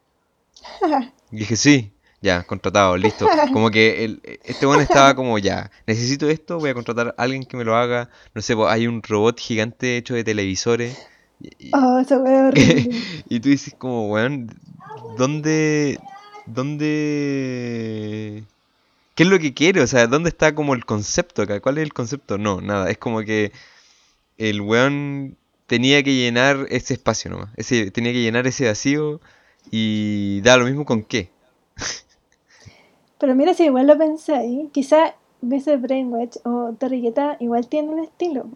[1.33, 3.27] Y dije, sí, ya, contratado, listo.
[3.53, 7.45] Como que el, este bueno estaba como, ya, necesito esto, voy a contratar a alguien
[7.45, 8.09] que me lo haga.
[8.35, 10.97] No sé, pues hay un robot gigante hecho de televisores.
[11.41, 13.01] Y, Oh, esa weá es horrible.
[13.29, 14.49] y tú dices como, weón,
[15.19, 15.99] ¿dónde,
[16.47, 18.45] dónde,
[19.15, 19.81] qué es lo que quiere?
[19.83, 21.61] O sea, ¿dónde está como el concepto acá?
[21.61, 22.39] ¿Cuál es el concepto?
[22.39, 23.53] No, nada, es como que
[24.38, 29.20] el weón tenía que llenar ese espacio nomás, ese, tenía que llenar ese vacío
[29.70, 31.31] y da lo mismo con qué.
[33.18, 35.79] Pero mira, si igual lo pensáis, quizá Mr.
[35.79, 38.46] Brainwatch o Torrigueta igual tiene un estilo.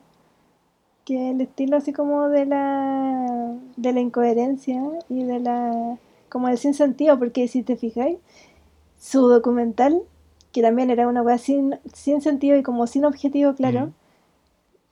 [1.04, 6.58] Que el estilo así como de la de la incoherencia y de la como del
[6.58, 8.18] sin sentido, porque si te fijáis,
[8.98, 10.02] su documental,
[10.52, 13.92] que también era una weá sin, sin sentido y como sin objetivo claro.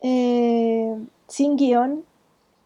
[0.02, 2.04] Eh, sin guion,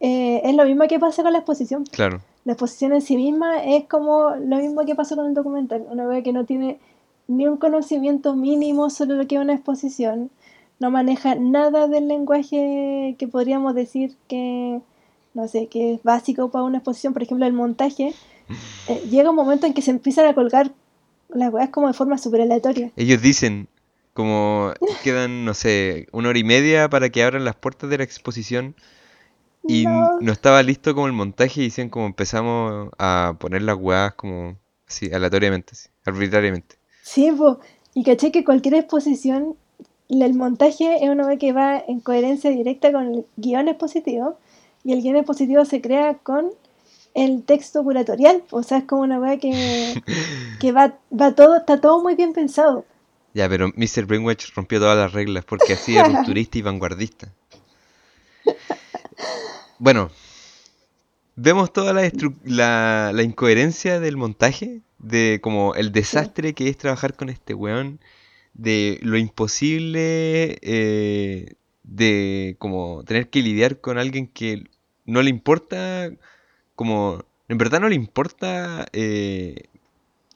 [0.01, 1.85] eh, es lo mismo que pasa con la exposición.
[1.85, 5.87] Claro, La exposición en sí misma es como lo mismo que pasó con el documental.
[5.91, 6.79] Una wea que no tiene
[7.29, 10.31] ni un conocimiento mínimo sobre lo que es una exposición.
[10.81, 14.81] No maneja nada del lenguaje que podríamos decir que,
[15.35, 17.13] no sé, que es básico para una exposición.
[17.13, 18.15] Por ejemplo, el montaje.
[18.89, 20.73] Eh, llega un momento en que se empiezan a colgar
[21.29, 22.91] las weas como de forma súper aleatoria.
[22.97, 23.69] ellos dicen
[24.15, 24.73] como
[25.05, 28.75] quedan, no sé, una hora y media para que abran las puertas de la exposición
[29.67, 30.19] y No.
[30.21, 34.59] no estaba listo como el montaje y dicen como empezamos a poner las weas como
[34.89, 36.77] así, aleatoriamente, así, arbitrariamente.
[37.03, 37.61] Sí, po.
[37.95, 39.57] y caché que cualquier exposición,
[40.09, 44.39] el montaje es una wea que va en coherencia directa con el guion expositivo,
[44.85, 46.51] y el guion expositivo se crea con
[47.15, 49.53] el texto curatorial, o sea, es como una wea que,
[50.61, 52.85] que va, va todo, está todo muy bien pensado.
[53.35, 54.05] Ya, pero Mr.
[54.07, 57.33] Brainwatch rompió todas las reglas porque así es rupturista y vanguardista.
[59.79, 60.11] Bueno,
[61.37, 62.11] vemos toda la,
[62.45, 68.01] la, la incoherencia del montaje, de como el desastre que es trabajar con este weón,
[68.55, 74.65] de lo imposible eh, de como tener que lidiar con alguien que
[75.07, 76.11] no le importa,
[76.75, 79.65] como en verdad no le importa eh,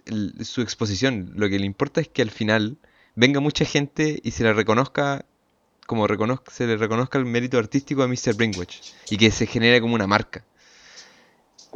[0.06, 2.78] el- su exposición, lo que le importa es que al final
[3.16, 5.24] venga mucha gente y se le reconozca
[5.86, 8.34] como reconozca, se le reconozca el mérito artístico a Mr.
[8.36, 10.44] Brainwatch y que se genere como una marca.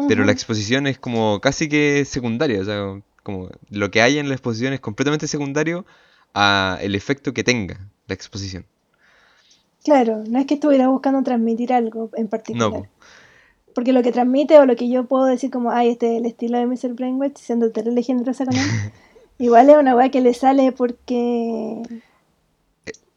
[0.09, 4.29] Pero la exposición es como casi que secundaria, o sea, como lo que hay en
[4.29, 5.85] la exposición es completamente secundario
[6.35, 8.65] a el efecto que tenga la exposición.
[9.85, 12.71] Claro, no es que estuviera buscando transmitir algo en No, particular.
[12.71, 12.87] po.
[13.75, 16.27] Porque lo que transmite o lo que yo puedo decir como, ay, este es el
[16.27, 16.95] estilo de Mr.
[16.95, 18.61] Brainwatch, siendo terrible generosa con él,
[19.41, 21.83] igual es una weá que le sale porque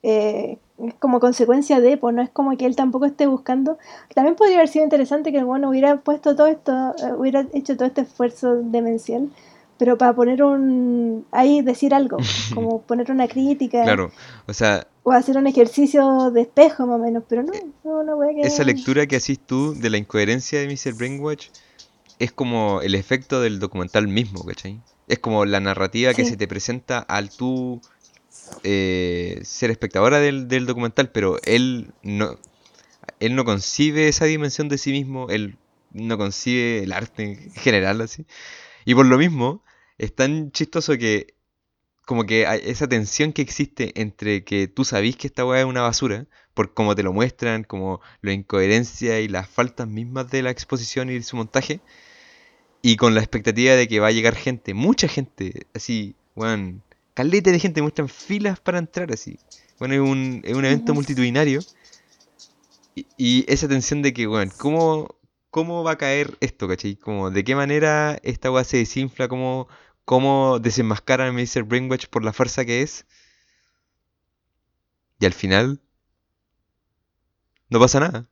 [0.01, 3.77] eh, es como consecuencia de, pues no es como que él tampoco esté buscando.
[4.15, 7.75] También podría haber sido interesante que el bueno hubiera puesto todo esto, eh, hubiera hecho
[7.75, 9.29] todo este esfuerzo demencial,
[9.77, 12.17] pero para poner un, ahí decir algo,
[12.53, 14.11] como poner una crítica Claro,
[14.47, 17.51] o sea, o hacer un ejercicio de espejo más o menos, pero no,
[17.83, 18.47] no una weá que...
[18.47, 20.93] esa lectura que hacís tú de la incoherencia de Mr.
[20.93, 21.49] Brainwatch
[22.19, 24.79] es como el efecto del documental mismo, ¿cachai?
[25.07, 27.81] Es como la narrativa que se te presenta al tú
[28.63, 32.37] eh, ser espectadora del, del documental, pero él no,
[33.19, 35.57] él no concibe esa dimensión de sí mismo, él
[35.91, 38.25] no concibe el arte en general así.
[38.85, 39.63] Y por lo mismo,
[39.97, 41.35] es tan chistoso que
[42.05, 45.65] como que hay esa tensión que existe entre que tú sabís que esta weá es
[45.65, 50.43] una basura, por cómo te lo muestran, como la incoherencia y las faltas mismas de
[50.43, 51.81] la exposición y su montaje,
[52.85, 57.49] y con la expectativa de que va a llegar gente, mucha gente, así, weón, caleta
[57.49, 59.39] de gente, muestran filas para entrar así.
[59.79, 61.61] Bueno, es un, es un evento multitudinario.
[62.93, 65.15] Y, y esa tensión de que, weón, ¿cómo,
[65.49, 66.97] ¿cómo va a caer esto, cachai?
[66.97, 69.29] Como, ¿de qué manera esta weá se desinfla?
[69.29, 69.69] ¿Cómo,
[70.03, 71.63] cómo desenmascaran a Mr.
[71.63, 73.05] Brainwatch por la farsa que es?
[75.21, 75.79] Y al final,
[77.69, 78.27] no pasa nada.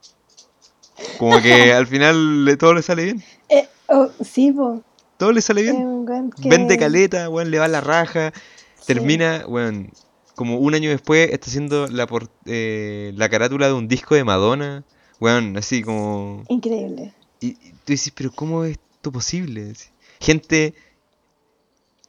[1.17, 3.23] Como que al final le- todo le sale bien.
[3.49, 4.83] Eh, oh, sí, po.
[5.17, 6.05] Todo le sale bien.
[6.41, 6.49] que...
[6.49, 8.31] Vende caleta, weón, le va la raja.
[8.79, 8.85] sí.
[8.87, 9.91] Termina, weón,
[10.35, 14.23] como un año después está haciendo la, por- eh, la carátula de un disco de
[14.23, 14.83] Madonna.
[15.19, 16.43] Weón, así como...
[16.49, 17.13] Increíble.
[17.39, 19.73] Y, y tú dices, pero ¿cómo es esto posible?
[20.19, 20.73] Gente,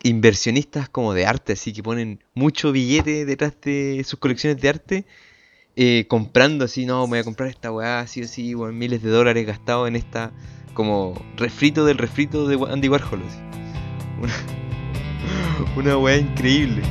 [0.02, 5.04] inversionistas como de arte, así que ponen mucho billete detrás de sus colecciones de arte,
[5.76, 9.46] eh, comprando así, no, voy a comprar esta weá, así o sí, miles de dólares
[9.46, 10.32] gastados en esta,
[10.74, 13.22] como refrito del refrito de Andy Warhol.
[14.20, 14.34] Una,
[15.76, 16.82] una weá increíble.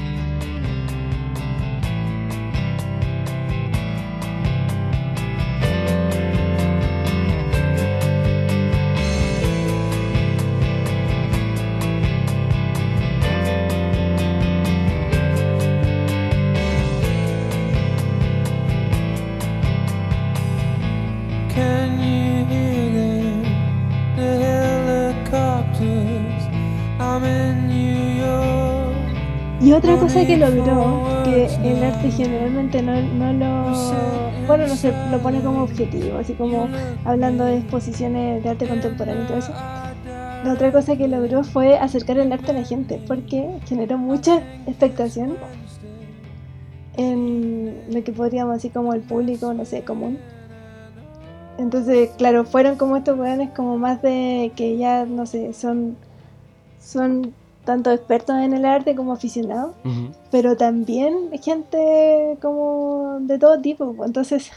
[30.25, 34.47] Que logró, que el arte generalmente no, no lo...
[34.47, 36.67] Bueno, no se lo pone como objetivo, así como
[37.05, 39.53] hablando de exposiciones de arte contemporáneo y todo eso.
[40.43, 44.37] La otra cosa que logró fue acercar el arte a la gente, porque generó mucha
[44.65, 45.37] expectación
[46.97, 50.17] en lo que podríamos decir como el público, no sé, común.
[51.57, 55.95] Entonces, claro, fueron como estos weones como más de que ya, no sé, son,
[56.79, 57.33] son
[57.65, 59.75] tanto expertos en el arte como aficionados,
[60.31, 64.51] pero también gente como de todo tipo, pues, entonces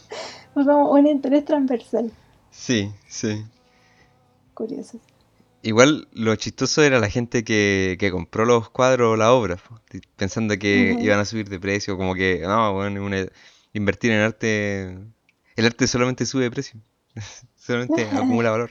[0.54, 2.10] fue como un interés transversal,
[2.50, 3.44] Sí, sí.
[4.54, 4.98] curioso.
[5.62, 9.58] Igual lo chistoso era la gente que, que compró los cuadros o la obra,
[10.16, 13.26] pensando que iban a subir de precio, como que, no, bueno, una-
[13.74, 14.98] invertir en arte,
[15.56, 16.80] el arte solamente sube de precio,
[17.56, 18.70] solamente acumula valor.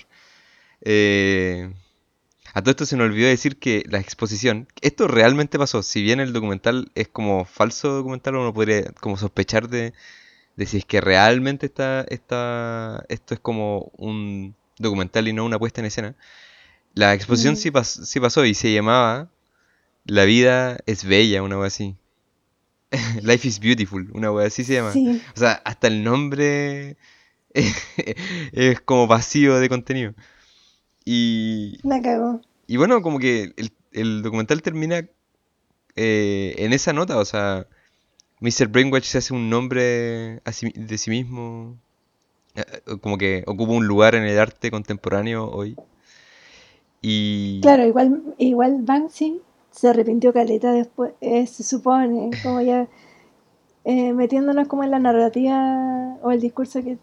[0.82, 1.72] Eh,
[2.54, 6.20] a todo esto se nos olvidó decir que la exposición, esto realmente pasó, si bien
[6.20, 9.94] el documental es como falso documental, uno podría como sospechar de,
[10.56, 15.60] de si es que realmente está, está, esto es como un documental y no una
[15.60, 16.16] puesta en escena.
[16.96, 17.62] La exposición Ujú.
[17.62, 19.30] sí, pas- sí pasó y se llamaba
[20.06, 21.96] La vida es bella, una wea así.
[23.24, 24.94] Life is beautiful, una wea así se llama.
[24.94, 26.98] Sí, O sea, hasta el nombre
[27.54, 30.14] es como vacío de contenido.
[31.06, 32.42] Y, la cagó.
[32.68, 35.08] y bueno, como que el, el documental termina
[35.96, 37.68] eh, en esa nota, o sea,
[38.42, 38.68] Mr.
[38.68, 41.78] Brainwatch se hace un nombre sí- de sí mismo,
[42.56, 42.64] eh,
[43.02, 45.76] como que ocupa un lugar en el arte contemporáneo hoy.
[47.02, 52.88] Y Claro, igual, igual Banksy se arrepintió caleta después, eh, se supone, como ya
[53.86, 56.98] eh, metiéndonos como en la narrativa o el discurso que,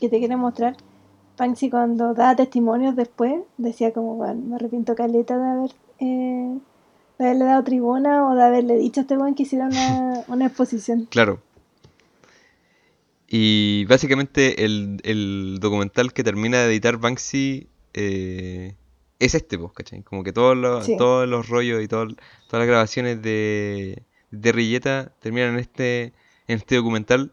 [0.00, 0.76] que te quiere mostrar.
[1.38, 6.58] Banksy cuando da testimonios después decía como, bueno, me arrepiento caleta de haber eh,
[7.18, 10.46] de haberle dado tribuna o de haberle dicho a este weón que hiciera una, una
[10.46, 11.06] exposición.
[11.10, 11.40] Claro.
[13.28, 18.74] Y básicamente el, el documental que termina de editar Banksy eh,
[19.18, 20.02] es este, pues, ¿cachai?
[20.02, 20.96] Como que todos los, Sí.
[20.98, 26.02] todos los rollos y todo- todas las grabaciones de, de Rilleta terminan en este,
[26.46, 27.32] en este documental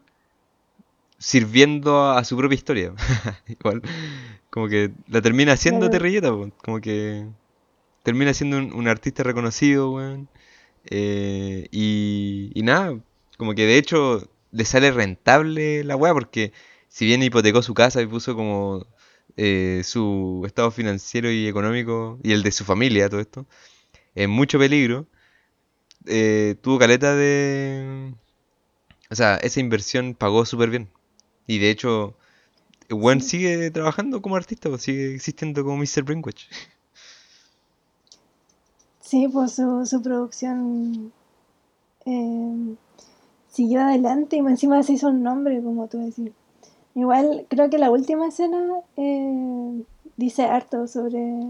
[1.20, 2.94] sirviendo a, a su propia historia.
[3.48, 3.82] Igual,
[4.50, 5.90] como que la termina haciendo.
[5.90, 7.26] Terrilleta, pues, como que
[8.02, 10.28] termina siendo un, un artista reconocido, weón.
[10.86, 12.98] Eh, y, y nada,
[13.38, 16.52] como que de hecho le sale rentable la weá, porque
[16.88, 18.86] si bien hipotecó su casa y puso como
[19.36, 23.46] eh, su estado financiero y económico y el de su familia, todo esto,
[24.16, 25.06] en mucho peligro,
[26.06, 28.14] eh, tuvo caleta de...
[29.10, 30.90] O sea, esa inversión pagó súper bien.
[31.46, 32.14] Y de hecho,
[33.20, 33.28] Sí.
[33.30, 36.02] sigue trabajando como artista, pues, sigue existiendo como Mr.
[36.04, 36.44] Brainwatch.
[39.00, 41.12] Sí, pues su, su producción
[42.06, 42.74] eh,
[43.50, 46.30] siguió adelante y encima se hizo un nombre, como tú decís.
[46.94, 48.62] Igual creo que la última escena
[48.96, 49.82] eh,
[50.16, 51.40] dice harto sobre,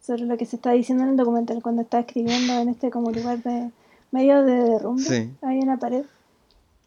[0.00, 3.10] sobre lo que se está diciendo en el documental cuando está escribiendo en este como
[3.10, 3.70] lugar de
[4.12, 5.30] medio de derrumbe, Sí.
[5.42, 6.04] ahí en la pared.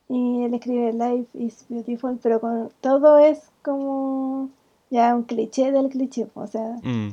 [0.10, 4.49] Y él escribe Life is beautiful, pero con todo es como
[4.89, 7.10] ya un cliché del cliché, o sea, Mm,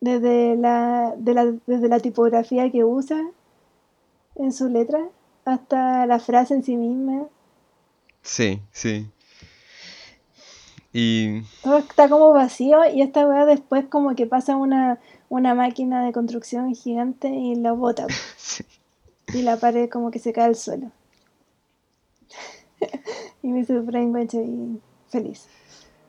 [0.00, 3.20] desde la, de la, desde la tipografía que usa
[4.36, 5.00] en su letra
[5.44, 7.26] hasta la frase en sí misma.
[8.22, 9.06] sí, sí.
[10.92, 14.98] Y Todo está como vacío y esta weá después como que pasa una,
[15.28, 18.06] una máquina de construcción gigante y la bota
[18.38, 18.64] sí,
[19.34, 20.90] y la pared como que se cae al suelo.
[23.42, 25.48] y me hizo brainwash y feliz.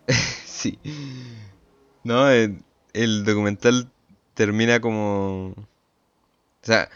[0.45, 0.79] sí.
[2.03, 2.63] No, el,
[2.93, 3.91] el documental
[4.33, 5.53] termina como...
[6.63, 6.89] O sea,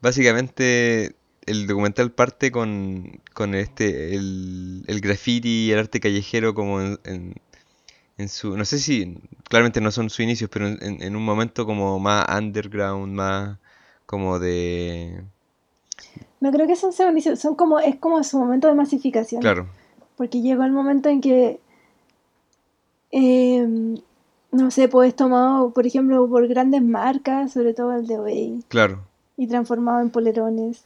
[0.00, 6.80] básicamente el documental parte con, con este, el, el graffiti y el arte callejero como
[6.82, 7.34] en, en-
[8.18, 8.56] en su...
[8.58, 12.26] No sé si, claramente no son sus inicios, pero en- en un momento como más
[12.38, 13.58] underground, más
[14.06, 15.24] como de...
[16.40, 19.40] No creo que son segundos, son como, es como su momento de masificación.
[19.40, 19.66] Claro,
[20.16, 21.60] Porque llegó el momento en que,
[23.10, 23.66] eh,
[24.50, 29.00] no sé, pues tomado, por ejemplo, por grandes marcas, sobre todo el de Obey, claro.
[29.36, 30.84] y transformado en polerones.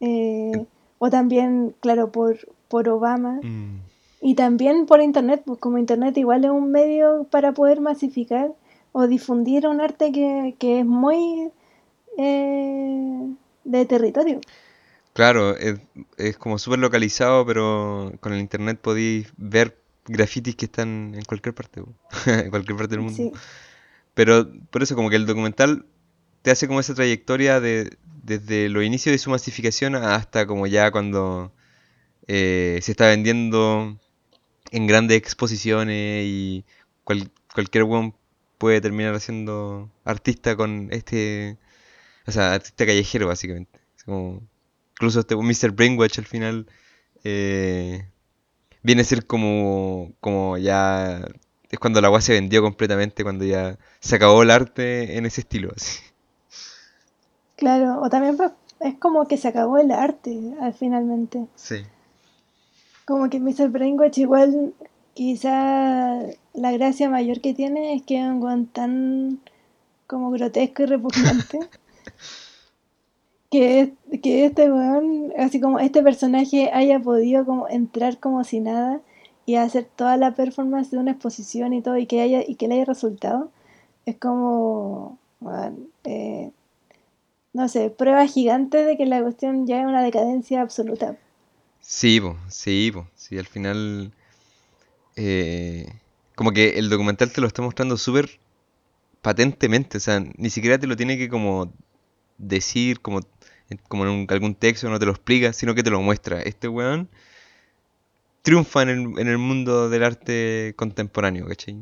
[0.00, 0.66] Eh,
[0.98, 2.36] o también, claro, por,
[2.68, 3.40] por Obama.
[3.42, 3.80] Mm,
[4.20, 8.52] Y también por Internet, pues como Internet igual es un medio para poder masificar
[8.92, 11.50] o difundir un arte que, que es muy
[12.16, 13.28] eh,
[13.72, 14.40] de territorio.
[15.12, 15.80] Claro, es,
[16.16, 21.54] es como súper localizado, pero con el internet podéis ver grafitis que están en cualquier
[21.54, 21.82] parte,
[22.26, 23.16] en cualquier parte del mundo.
[23.16, 23.32] Sí,
[24.14, 25.86] Pero por eso como que el documental
[26.42, 30.90] te hace como esa trayectoria de desde los inicios de su masificación hasta como ya
[30.90, 31.52] cuando
[32.28, 33.98] eh, se está vendiendo
[34.72, 36.64] en grandes exposiciones y
[37.04, 38.14] cual- cualquier weón
[38.58, 41.58] puede terminar siendo artista con este,
[42.28, 43.80] o sea, artista callejero básicamente.
[43.96, 44.42] Es como,
[44.92, 45.70] incluso este Mr.
[45.70, 46.66] Brainwash al final
[47.24, 48.06] eh,
[48.82, 51.26] viene a ser como, como ya,
[51.70, 55.40] es cuando la weá se vendió completamente, cuando ya se acabó el arte en ese
[55.40, 56.00] estilo, así.
[57.56, 58.02] claro.
[58.02, 58.36] O también
[58.80, 61.46] es como que se acabó el arte al finalmente.
[61.54, 61.76] Sí.
[63.06, 63.70] Como que Mr.
[63.70, 64.74] Brainwash igual
[65.14, 66.20] quizá
[66.52, 69.40] la gracia mayor que tiene es que es un weón tan
[70.06, 71.60] como grotesco y repugnante.
[73.50, 79.00] que, que este weón, así como este personaje haya podido como entrar como si nada
[79.46, 82.68] y hacer toda la performance de una exposición y todo y que haya y que
[82.68, 83.50] le haya resultado,
[84.06, 86.50] es como weón, eh,
[87.52, 91.16] no sé, prueba gigante de que la cuestión ya es una decadencia absoluta.
[91.80, 94.12] Sí, po, sí, po, sí, al final
[95.16, 95.86] eh,
[96.34, 98.38] como que el documental te lo está mostrando súper
[99.22, 101.72] patentemente, o sea, ni siquiera te lo tiene que como
[102.38, 103.20] decir como,
[103.88, 106.40] como en un- algún texto, no te lo explica, sino que te lo muestra.
[106.40, 107.08] Este weón
[108.42, 111.76] triunfa en el, en el mundo del arte contemporáneo, ¿cachai?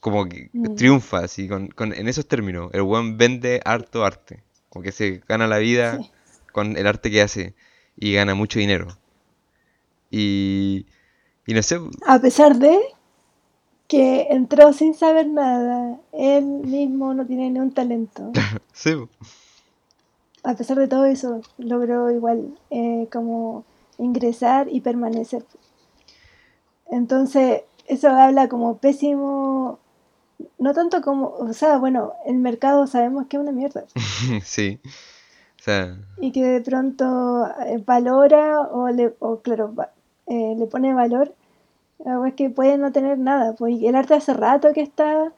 [0.00, 0.74] Como que Mm.
[0.74, 2.70] triunfa, así, con, con- en esos términos.
[2.72, 6.10] El weón vende harto arte, como que se gana la vida Sí.
[6.52, 7.54] con el arte que hace
[7.96, 8.88] y gana mucho dinero.
[10.10, 10.86] Y,
[11.46, 12.78] y no sé, A pesar de
[13.88, 18.32] que entró sin saber nada, él mismo no tiene ni un talento.
[18.72, 18.94] sí.
[20.44, 23.64] A pesar de todo eso, logró igual eh, como
[23.98, 25.44] ingresar y permanecer.
[26.90, 29.78] Entonces, eso habla como pésimo,
[30.58, 33.84] no tanto como, o sea, bueno, el mercado sabemos que es una mierda
[34.44, 34.80] sí.
[34.84, 39.74] O sea, y que de pronto eh, valora o, le, o claro,
[40.26, 41.34] eh, le pone valor
[42.04, 43.54] a es que puede no tener nada.
[43.54, 45.32] Pues y el arte hace rato que está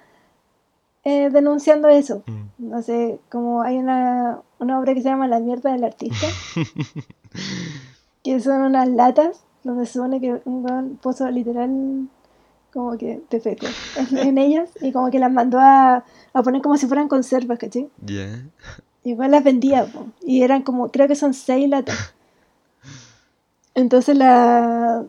[1.04, 2.22] eh, denunciando eso.
[2.26, 2.46] mm.
[2.58, 6.26] No sé, como hay una, una obra que se llama La mierda del artista,
[8.22, 12.08] que son unas latas donde se supone que un weón puso literal
[12.72, 16.76] como que feco en, en ellas y como que las mandó a, a poner como
[16.76, 17.88] si fueran conservas, ¿cachai?
[18.04, 18.44] ya.
[19.02, 22.12] Igual las vendía, po, y eran como, creo que son seis latas.
[23.74, 25.04] Entonces la...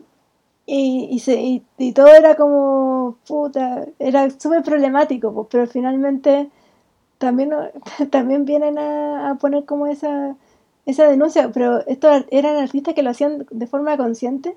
[0.66, 6.48] Y, y, se, y, y todo era como, puta, era súper problemático, po, pero finalmente
[7.18, 7.50] también,
[8.10, 10.36] también vienen a, a poner como esa,
[10.86, 14.54] esa denuncia, pero estos eran artistas que lo hacían de forma consciente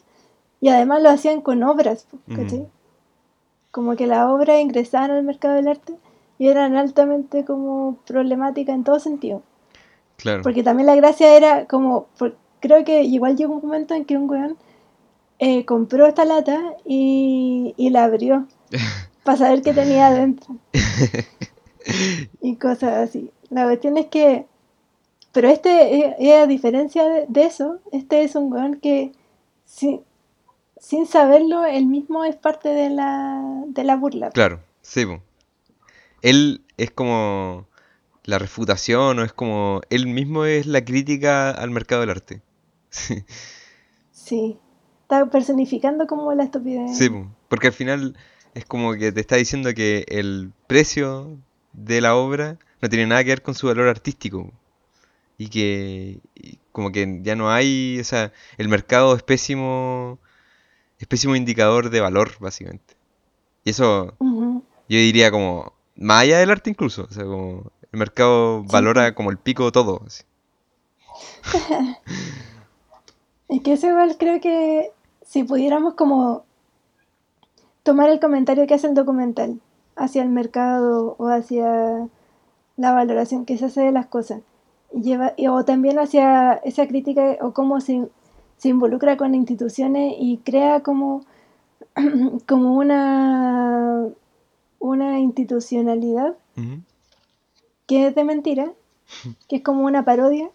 [0.61, 2.07] y además lo hacían con obras.
[3.71, 5.95] Como que las obras ingresaban al mercado del arte
[6.37, 9.43] y eran altamente como problemáticas en todo sentido.
[10.17, 10.41] Claro.
[10.43, 14.17] Porque también la gracia era como, por- creo que igual llegó un momento en que
[14.17, 14.57] un weón
[15.39, 18.45] eh, compró esta lata y, y la abrió
[19.23, 20.55] para saber qué tenía adentro.
[22.41, 23.31] y cosas así.
[23.49, 24.45] La cuestión es que,
[25.31, 29.11] pero este, eh, a diferencia de, de eso, este es un weón que
[29.65, 30.01] sin,
[30.79, 34.31] sin saberlo, él mismo es parte de la, de la burla.
[34.31, 35.05] Claro, sí.
[35.05, 35.21] po.
[36.21, 37.67] Él es como
[38.25, 42.41] la refutación o es como él mismo es la crítica al mercado del arte.
[42.89, 43.23] Sí,
[44.11, 44.57] Sí.
[45.03, 46.97] Está personificando como la estupidez.
[46.97, 47.27] sí, po.
[47.49, 48.15] porque al final
[48.53, 51.37] es como que te está diciendo que el precio
[51.73, 54.51] de la obra no tiene nada que ver con su valor artístico.
[55.37, 60.19] Y que y como que ya no hay, o sea, el mercado es pésimo,
[60.99, 62.95] es pésimo indicador de valor, básicamente.
[63.65, 64.15] Y eso
[64.89, 69.15] yo diría como, más allá del arte incluso, o sea, como el mercado Sí, valora
[69.15, 70.03] como el pico todo.
[70.05, 70.23] así.
[73.49, 74.91] Es que eso igual creo que
[75.25, 76.45] si pudiéramos como
[77.83, 79.59] tomar el comentario que hace el documental
[79.95, 82.07] hacia el mercado o hacia
[82.77, 84.41] la valoración que se hace de las cosas,
[84.93, 88.07] y lleva, y- o también hacia esa crítica o cómo se,
[88.57, 91.23] se involucra con instituciones y crea como,
[92.47, 94.05] como una,
[94.79, 96.35] una institucionalidad
[97.87, 98.71] que es de mentira,
[99.49, 100.49] que es como una parodia,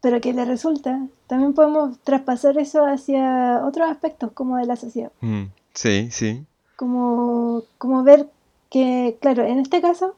[0.00, 1.06] pero que le resulta.
[1.26, 6.44] También podemos traspasar eso hacia otros aspectos como de la sociedad, Mm, Sí, sí,
[6.76, 8.28] como, como ver
[8.70, 10.16] que, claro, en este caso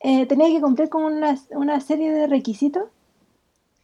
[0.00, 2.84] eh, tenía que cumplir con una, una serie de requisitos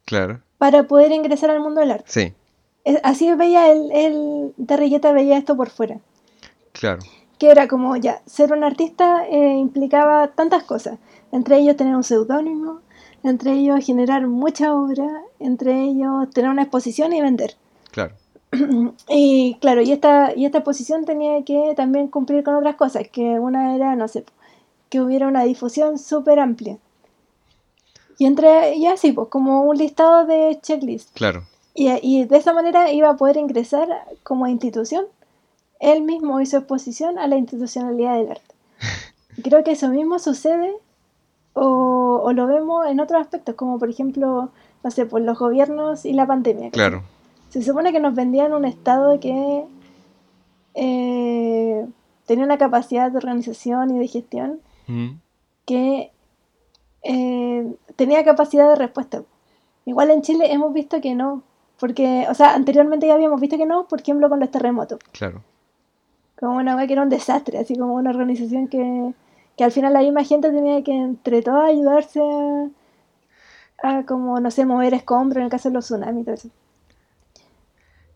[0.05, 2.11] claro, para poder ingresar al mundo del arte.
[2.11, 2.35] sí,
[2.85, 6.01] Es- Así veía el, el Darrelleta veía esto por fuera.
[6.73, 10.99] claro, que era como ya, ser un artista eh, implicaba tantas cosas,
[11.33, 12.81] entre ellos tener un seudónimo,
[13.23, 17.57] entre ellos generar mucha obra, entre ellos tener una exposición y vender.
[17.91, 18.15] claro,
[19.09, 23.39] Y claro, y esta, y esta exposición tenía que también cumplir con otras cosas, que
[23.39, 24.25] una era, no sé,
[24.89, 26.79] que hubiera una difusión súper amplia.
[28.19, 31.17] Y entre, y así, pues, como un listado de checklist.
[31.17, 31.45] claro.
[31.73, 33.89] Y, y de esa manera iba a poder ingresar
[34.25, 35.07] como institución
[35.81, 38.55] él mismo su exposición a la institucionalidad del arte.
[39.43, 40.75] Creo que eso mismo sucede
[41.55, 44.51] o, o lo vemos en otros aspectos, como por ejemplo,
[44.85, 46.71] no sé, por los gobiernos y la pandemia.
[46.71, 47.03] Claro,
[47.51, 49.65] Se supone que nos vendían un Estado que
[50.75, 51.87] eh,
[52.27, 55.17] tenía una capacidad de organización y de gestión Ujú.
[55.67, 56.11] que
[57.03, 59.23] eh, tenía capacidad de respuesta.
[59.85, 61.43] Igual en Chile hemos visto que no,
[61.79, 65.43] porque, o sea, anteriormente ya habíamos visto que no, por ejemplo, con los terremotos, claro,
[66.39, 69.13] como una wea que era un desastre, así como una organización que,
[69.57, 72.21] que al final la misma gente tenía que entre todas ayudarse
[73.83, 76.35] a, a como, no sé, mover escombros en el caso de los tsunamis y todo
[76.35, 76.49] eso.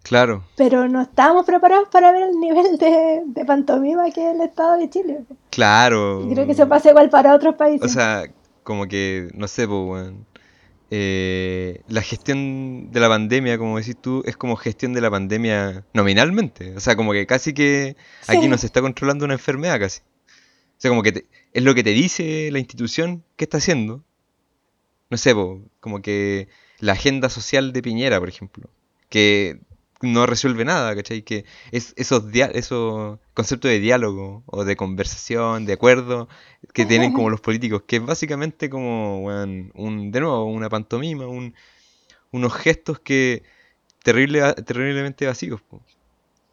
[0.05, 4.41] Claro, Pero no estábamos preparados para ver el nivel de, de pantomima que es el
[4.43, 5.25] Estado de Chile.
[5.51, 6.25] claro.
[6.31, 7.83] Y creo que eso pasa igual para otros países.
[7.85, 8.25] O sea,
[8.63, 10.27] como que, no sé, pues, weón.
[10.91, 15.85] eh, la gestión de la pandemia, como decís tú, es como gestión de la pandemia
[15.93, 16.77] nominalmente.
[16.77, 17.97] O sea, como que casi que
[18.29, 18.49] aquí Sí.
[18.49, 20.01] no se está controlando una enfermedad casi.
[20.01, 24.05] O sea, como que te- es lo que te dice la institución que está haciendo.
[25.11, 26.49] No sé, po, como que
[26.81, 28.69] la agenda social de Piñera, por ejemplo,
[29.09, 29.61] que
[30.05, 31.23] no resuelve nada, ¿cachai?
[31.23, 36.29] Que es esos, esos conceptos de diálogo o de conversación, de acuerdo,
[36.73, 41.55] que tienen como los políticos, que es básicamente como, un, de nuevo, una pantomima, un,
[42.31, 43.43] unos gestos que
[44.03, 45.61] terrible, terriblemente vacíos.
[45.63, 45.83] po.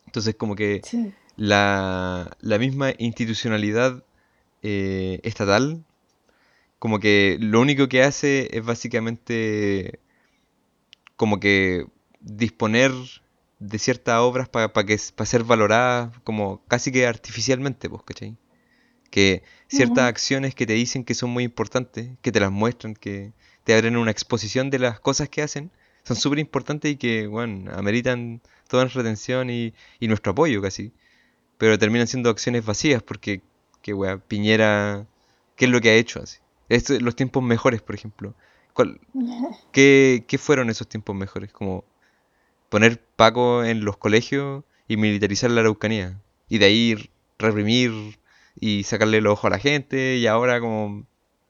[0.07, 1.13] Entonces, como que Sí.
[1.35, 4.03] la, la misma institucionalidad
[4.63, 5.83] eh, estatal,
[6.79, 9.99] como que lo único que hace es básicamente
[11.15, 11.85] como que
[12.19, 12.91] disponer
[13.61, 18.37] de ciertas obras para que para ser valoradas como casi que artificialmente, pues, ¿cachai?
[19.11, 23.33] Que ciertas acciones que te dicen que son muy importantes, que te las muestran, que
[23.65, 25.71] te abren una exposición de las cosas que hacen,
[26.03, 30.93] son súper importantes y que, bueno, ameritan toda nuestra atención y, y nuestro apoyo casi.
[31.57, 33.41] Pero terminan siendo acciones vacías porque,
[33.81, 35.07] que wea, Piñera,
[35.55, 36.39] ¿qué es lo que ha hecho así?
[36.69, 38.35] Esto- los tiempos mejores, por ejemplo.
[38.73, 38.99] ¿Cuál-
[39.71, 41.51] qué, qué fueron esos tiempos mejores?
[41.51, 41.85] Como
[42.71, 46.17] poner Paco en los colegios y militarizar la Araucanía.
[46.47, 47.91] Y de ahí reprimir
[48.59, 51.05] y sacarle los ojos a la gente y ahora como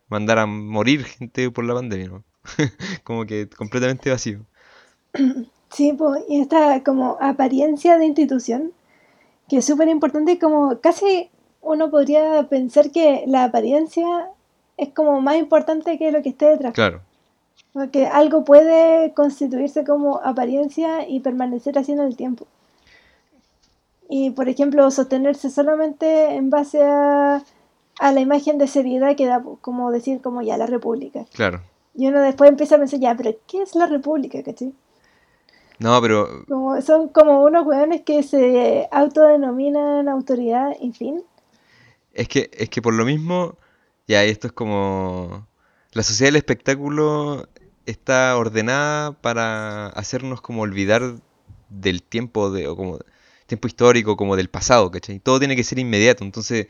[0.10, 2.24] mandar a morir gente por la pandemia, ¿no?
[3.04, 4.42] Como que completamente vacío.
[5.74, 8.74] Sí, po, y esta como apariencia de institución,
[9.48, 11.30] que es súper importante, como casi
[11.62, 14.06] uno podría pensar que la apariencia
[14.76, 16.74] es como más importante que lo que esté detrás.
[16.74, 17.04] Claro,
[17.74, 22.48] Porque algo puede constituirse como apariencia y permanecer así en el tiempo.
[24.10, 27.44] y, por ejemplo, sostenerse solamente en base a,
[28.00, 31.26] a la imagen de seriedad que da, como decir, como ya la república.
[31.34, 31.62] Claro.
[31.94, 34.74] Y uno después empieza a pensar, ya, pero ¿qué es la república, cachai?
[35.80, 41.24] No, pero Como, son como unos hueones que se autodenominan autoridad, en fin.
[42.14, 43.58] es que, es que por lo mismo,
[44.08, 45.48] ya esto es como...
[45.94, 47.48] La sociedad del espectáculo
[47.86, 51.16] está ordenada para hacernos como olvidar
[51.70, 53.00] del tiempo de, o como
[53.48, 55.20] tiempo histórico, como del pasado, ¿cachai?
[55.20, 56.24] Todo tiene que ser inmediato.
[56.24, 56.68] Entonces,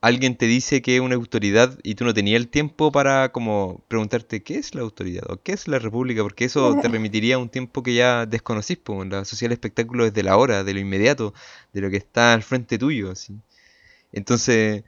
[0.00, 3.84] alguien te dice que es una autoridad y tú no tenías el tiempo para como
[3.88, 7.38] preguntarte qué es la autoridad o qué es la república, porque eso te remitiría a
[7.38, 9.04] un tiempo que ya desconocís, po.
[9.04, 11.34] La sociedad del espectáculo es de la hora, de lo inmediato,
[11.72, 13.34] de lo que está al frente tuyo, así.
[14.12, 14.84] Entonces,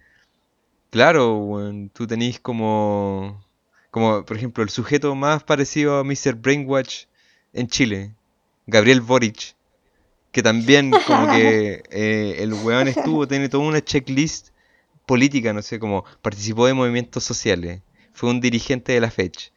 [0.91, 3.45] claro, tú tenés como,
[3.91, 6.35] como, por ejemplo, el sujeto más parecido a Mr.
[6.35, 7.05] Brainwash
[7.53, 8.15] en Chile,
[8.67, 9.55] Gabriel Boric,
[10.33, 14.49] que también como que eh, el weón estuvo, tiene toda una checklist
[15.07, 17.83] política, no sé, como participó de movimientos sociales,
[18.13, 19.53] fue un dirigente de la FECH,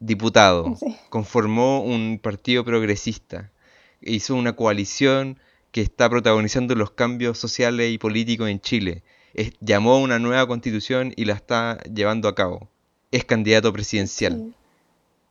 [0.00, 0.96] diputado, Sí.
[1.10, 3.52] conformó un partido progresista,
[4.00, 5.38] hizo una coalición
[5.70, 9.02] que está protagonizando los cambios sociales y políticos en Chile,
[9.34, 12.70] Es- llamó a una nueva constitución y la está llevando a cabo,
[13.10, 14.34] es candidato presidencial.
[14.36, 14.52] Sí.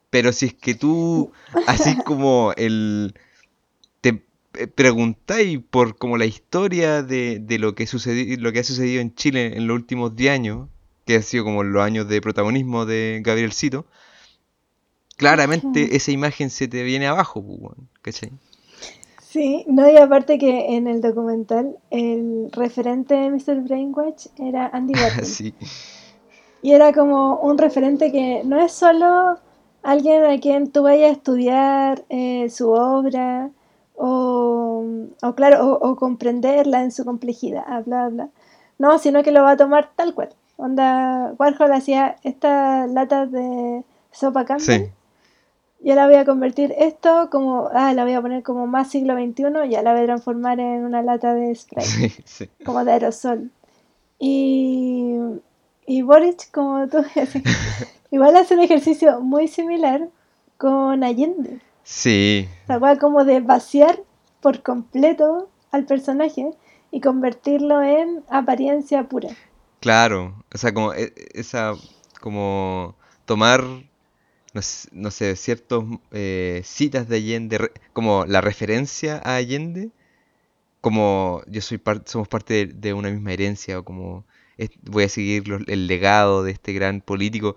[0.10, 1.32] Pero si es que tú,
[1.68, 3.16] así como el,
[4.02, 4.24] te
[4.54, 9.02] eh, preguntáis por como la historia de, de lo que sucedi- lo que ha sucedido
[9.02, 10.70] en Chile en los últimos 10 años,
[11.06, 13.86] que ha sido como los años de protagonismo de Gabrielcito,
[15.18, 18.32] claramente esa imagen se te viene abajo, pues, ¿cachai?
[19.22, 23.62] Sí, no, y aparte que en el documental el referente de Mr.
[23.62, 25.26] Brainwash era Andy Warhol.
[25.26, 25.54] Sí,
[26.66, 29.38] Y era como un referente que no es solo
[29.84, 33.52] alguien a quien tú vayas a estudiar eh, su obra
[33.94, 34.84] o,
[35.22, 38.30] o claro, o, o comprenderla en su complejidad, bla, bla.
[38.80, 40.30] No, sino que lo va a tomar tal cual.
[40.58, 44.86] Onda, Warhol hacía estas latas de sopa Campbell.
[44.86, 44.92] sí,
[45.82, 49.14] Yo la voy a convertir esto como, ah, la voy a poner como más siglo
[49.14, 52.50] XXI, ya la voy a transformar en una lata de spray, sí, sí.
[52.66, 53.52] como de aerosol.
[54.18, 55.20] Y,
[55.88, 57.36] y Boric, como tú decías,
[58.12, 60.10] igual hace un ejercicio muy similar
[60.58, 61.62] con Allende.
[61.84, 64.04] Sí, O sea, como de vaciar
[64.40, 66.52] por completo al personaje
[66.92, 69.36] y convertirlo en apariencia pura.
[69.80, 71.74] claro, o sea, como e- esa,
[72.22, 73.64] como tomar,
[74.54, 75.84] no sé, no sé, ciertas
[76.64, 79.92] citas de Allende, como la referencia a Allende,
[80.82, 84.26] como yo soy parte, somos parte de, de una misma herencia, o como
[84.84, 87.56] voy a seguir el legado de este gran político,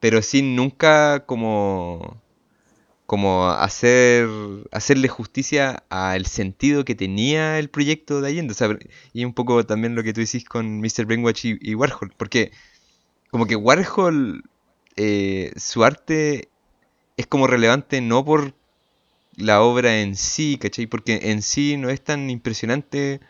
[0.00, 2.22] pero sin nunca como,
[3.06, 4.28] como hacer,
[4.72, 8.54] hacerle justicia al sentido que tenía el proyecto de Allende.
[9.12, 11.06] Y un poco también lo que tú decís con Mr.
[11.06, 12.52] Brainwash y, y Warhol, porque
[13.30, 14.44] como que Warhol,
[14.96, 16.48] eh, su arte
[17.16, 18.54] es como relevante no por
[19.36, 20.86] la obra en sí, ¿cachai?
[20.86, 23.20] Porque en sí no es tan impresionante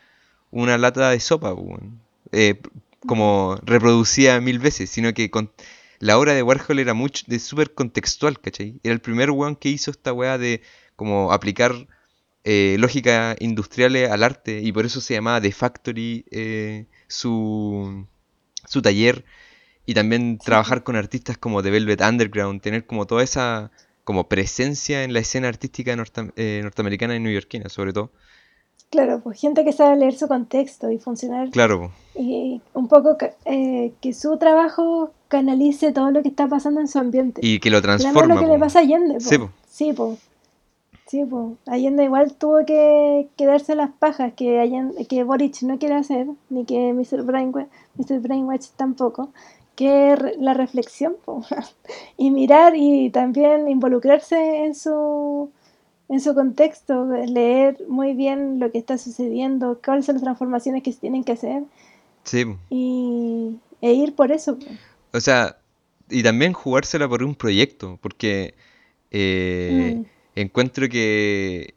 [0.50, 1.54] una lata de sopa,
[3.06, 5.52] como reproducida mil veces, sino que con,
[5.98, 8.80] la obra de Warhol era mucho de súper contextual, ¿cachai?
[8.82, 10.62] Era el primer weón que hizo esta weá de
[10.96, 11.86] como aplicar
[12.44, 18.06] eh, lógica industriales al arte y por eso se llamaba The Factory eh, su,
[18.66, 19.24] su taller
[19.86, 23.70] y también trabajar con artistas como The Velvet Underground, tener como toda esa
[24.04, 28.12] como presencia en la escena artística norte- eh, norteamericana y neoyorquina, sobre todo.
[28.90, 33.92] Claro, pues gente que sabe leer su contexto y funcionar Claro, y un poco eh,
[34.00, 37.40] que su trabajo canalice todo lo que está pasando en su ambiente.
[37.44, 38.34] y que lo Claro, transforma.
[38.36, 39.20] lo que le pasa a Allende, po.
[39.20, 39.50] Sí, po.
[39.68, 40.16] Sí, po.
[41.08, 41.54] Sí, po.
[41.66, 46.26] Allende igual tuvo que, que darse las pajas que, Allende, que Boric no quiere hacer,
[46.48, 47.22] ni que Mr.
[47.22, 47.66] Brainwash,
[47.96, 48.20] Mr.
[48.20, 49.30] Brainwash tampoco,
[49.74, 51.42] que re- la reflexión, po.
[52.16, 55.50] y mirar y también involucrarse en su,
[56.08, 60.92] en su contexto, leer muy bien lo que está sucediendo, cuáles son las transformaciones que
[60.92, 61.64] se tienen que hacer
[62.24, 64.58] Sí, y, e ir por eso.
[65.12, 65.58] O sea,
[66.10, 68.54] y también jugársela por un proyecto, porque
[69.10, 70.04] eh, Mm.
[70.34, 71.74] encuentro que,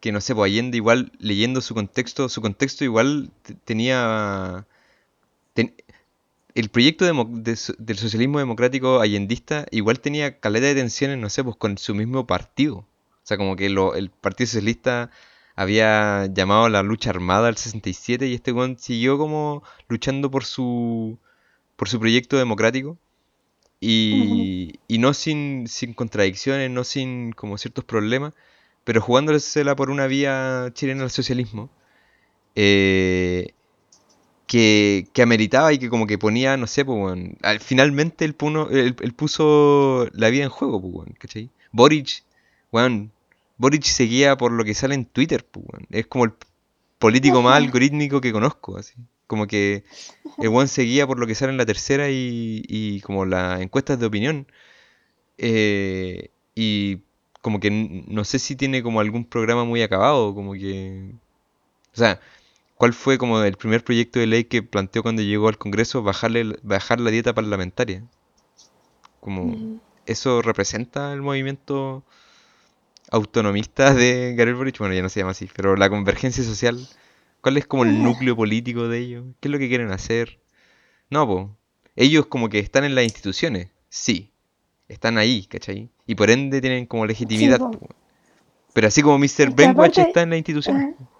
[0.00, 4.66] que no sé, pues Allende igual leyendo su contexto, su contexto igual te- tenía...
[5.54, 5.74] ten-
[6.54, 11.44] el proyecto de so- del socialismo democrático allendista igual tenía caleta de tensiones, no sé,
[11.44, 12.86] pues con su mismo partido.
[13.26, 15.10] O sea, como que lo- el Partido Socialista
[15.56, 20.44] había llamado a la lucha armada al 67 y este weón siguió como luchando por
[20.44, 21.18] su,
[21.76, 22.98] por su proyecto democrático
[23.80, 28.34] y, y no sin, sin contradicciones, no sin como ciertos problemas,
[28.84, 31.70] pero jugándosela por una vía chilena al socialismo.
[32.56, 33.54] eh,
[34.46, 38.68] que, que ameritaba y que como que ponía, no sé, pues, al- finalmente él, puno-
[38.70, 41.50] él- él puso la vida en juego, pues, ¿cachai?
[41.72, 42.24] Boric,
[42.72, 43.12] weón,
[43.58, 45.66] Boric seguía por lo que sale en Twitter, pues.
[45.90, 46.32] Es como el
[46.98, 48.94] político más algorítmico que conozco, así.
[49.26, 49.84] Como que
[50.38, 53.98] el weón seguía por lo que sale en la tercera y, y como las encuestas
[54.00, 54.46] de opinión.
[55.38, 57.00] Eh, y
[57.42, 61.12] como que no sé si tiene como algún programa muy acabado, como que...
[61.94, 62.20] O sea,
[62.76, 66.58] ¿cuál fue como el primer proyecto de ley que planteó cuando llegó al Congreso bajarle,
[66.62, 68.04] bajar la dieta parlamentaria?
[69.20, 69.80] Como Mm.
[70.06, 72.04] eso representa el movimiento
[73.10, 76.86] autonomista de Gabriel Boric, bueno, ya no se llama así, pero la convergencia social,
[77.40, 79.24] ¿cuál es como el núcleo político de ellos?
[79.40, 80.38] ¿Qué es lo que quieren hacer?
[81.10, 81.46] No, pues,
[81.94, 84.32] ellos como que están en las instituciones, sí,
[84.88, 85.90] están ahí, ¿cachai?
[86.06, 87.88] Y por ende tienen como legitimidad, po.
[88.72, 89.54] Pero así como Mr.
[89.68, 90.94] Aparte, está en las instituciones.
[90.94, 91.10] ajá.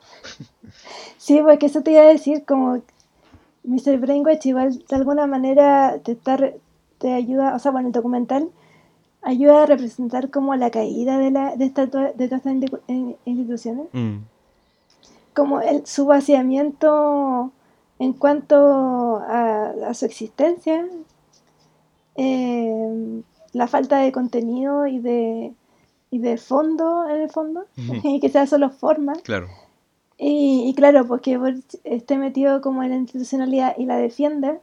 [1.19, 2.83] Sí, porque eso te iba a decir, como
[3.65, 3.99] Mr.
[3.99, 6.39] Brainwash igual de alguna manera te está
[6.99, 8.49] te ayuda, o sea, bueno, el documental
[9.27, 12.53] ayuda a representar como la caída de la de esta to- de todas estas
[12.89, 14.19] in- instituciones, Mm,
[15.35, 17.51] como el su vaciamiento
[17.99, 20.87] en cuanto a, a su existencia,
[22.17, 23.23] eh,
[23.53, 25.53] la falta de contenido y de
[26.11, 27.65] y de fondo en el fondo,
[28.05, 29.15] y que sea solo forma.
[29.25, 29.49] Claro,
[30.19, 34.59] Y, y claro, porque Boric esté metido como en la institucionalidad y la defienda,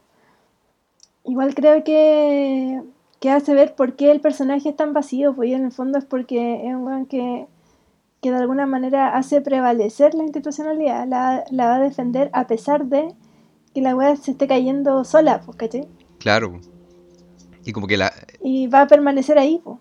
[1.24, 2.82] igual creo que,
[3.24, 5.96] que hace ver por qué el personaje es tan vacío, pues y en el fondo
[5.98, 7.46] es porque es un weón que,
[8.20, 12.84] que de alguna manera hace prevalecer la institucionalidad, la, la va a defender a pesar
[12.84, 13.14] de
[13.72, 15.88] que la weá se esté cayendo sola, pues, ¿cachai?
[16.18, 16.60] claro.
[17.64, 18.12] Y como que la...
[18.42, 19.78] Y va a permanecer ahí, pues,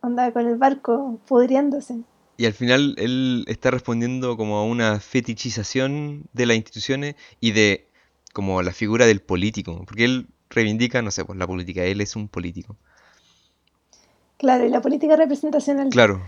[0.00, 2.00] onda con el barco pudriéndose.
[2.36, 7.88] Y al final él está respondiendo como a una fetichización de las instituciones y de
[8.32, 9.84] como la figura del político.
[9.86, 10.26] Porque él
[10.56, 12.76] reivindica, no sé, pues la política, él es un político.
[14.38, 16.20] Claro, y la política representacional Claro,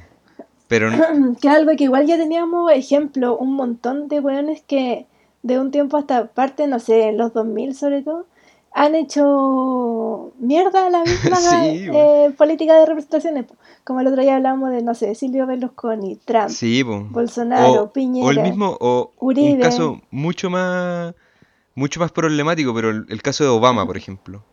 [0.68, 1.04] pero n-
[1.40, 5.06] que algo que igual ya teníamos ejemplo, un montón de weones que
[5.42, 8.26] de un tiempo hasta parte, no sé, en los 2000 sobre todo,
[8.72, 13.46] han hecho mierda la misma sí, eh, política de representaciones.
[13.84, 16.82] Como el otro día hablábamos de, no sé, Silvio Berlusconi, Trump, Sí.
[17.10, 17.90] Bolsonaro, O,
[18.26, 19.62] o el Piñera, mismo, o un Uribe.
[19.62, 21.14] caso mucho más,
[21.78, 24.44] mucho más problemático, pero el, el caso de Obama, por ejemplo.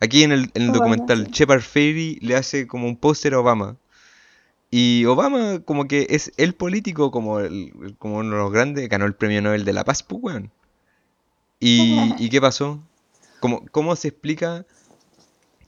[0.00, 1.32] Aquí en el, en el Obama, documental, sí.
[1.32, 3.76] Shepard Fairey le hace como un póster a Obama.
[4.70, 9.06] Y Obama como que es el político, como, el, como uno de los grandes, ganó
[9.06, 10.52] el premio Nobel de la Paz, pues, weón.
[11.58, 12.82] ¿Y, ¿y qué pasó?
[13.40, 14.66] ¿Cómo, cómo se explica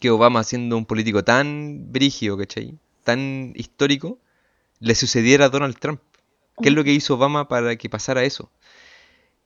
[0.01, 2.79] que Obama, siendo un político tan brígido, ¿cachai?
[3.05, 4.19] Tan histórico,
[4.81, 6.01] le sucediera a Donald Trump?
[6.61, 8.51] ¿Qué es lo que hizo Obama para que pasara eso?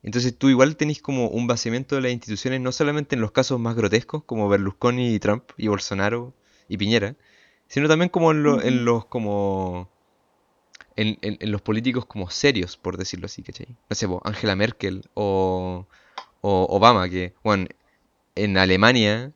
[0.03, 3.61] Entonces tú igual tenés como un vaciamiento de las instituciones, no solamente en los casos
[3.61, 6.33] más grotescos, como Berlusconi y Trump, y Bolsonaro
[6.69, 7.15] y Piñera,
[7.69, 9.89] sino también como en, lo- en los como
[10.97, 13.69] en, en- en los políticos como serios, por decirlo así, ¿cachai?
[13.89, 15.87] No sé, po, Angela Merkel o,
[16.41, 17.67] o Obama, que, bueno,
[18.35, 19.33] en Alemania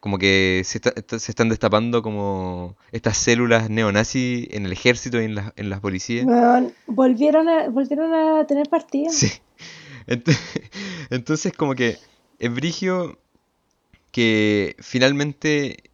[0.00, 5.24] como que se, está- se están destapando como estas células neonazis en el ejército y
[5.24, 6.26] en las, en las policías.
[6.26, 9.10] Weón, volvieron a, volvieron a tener partido.
[9.10, 9.28] Sí.
[10.06, 10.26] Ent-
[11.10, 11.98] Entonces, como que
[12.38, 13.18] es brigio
[14.12, 15.90] que finalmente,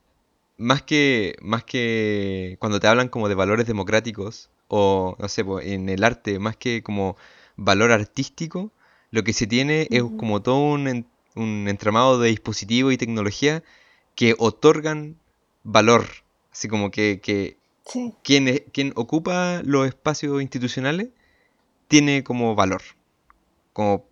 [0.58, 5.88] más que, más que cuando te hablan como de valores democráticos, o no sé, en
[5.88, 7.16] el arte, más que como
[7.56, 8.72] valor artístico,
[9.11, 11.06] lo que se tiene es como todo un,
[11.36, 13.62] un entramado de dispositivos y tecnología
[14.16, 15.16] que otorgan
[15.64, 16.06] valor.
[16.52, 18.14] Así como que, que Sí.
[18.22, 21.08] quien, quien ocupa los espacios institucionales
[21.88, 22.82] tiene como valor.
[23.73, 24.07] Como,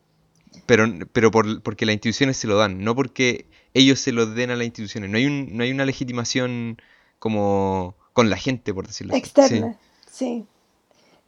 [0.66, 4.50] pero pero por, porque las instituciones se lo dan, no porque ellos se lo den
[4.50, 5.10] a las instituciones.
[5.10, 6.80] No hay, un, no hay una legitimación
[7.18, 9.22] como con la gente, por decirlo así.
[9.40, 9.76] Sí, Externa,
[10.10, 10.46] sí.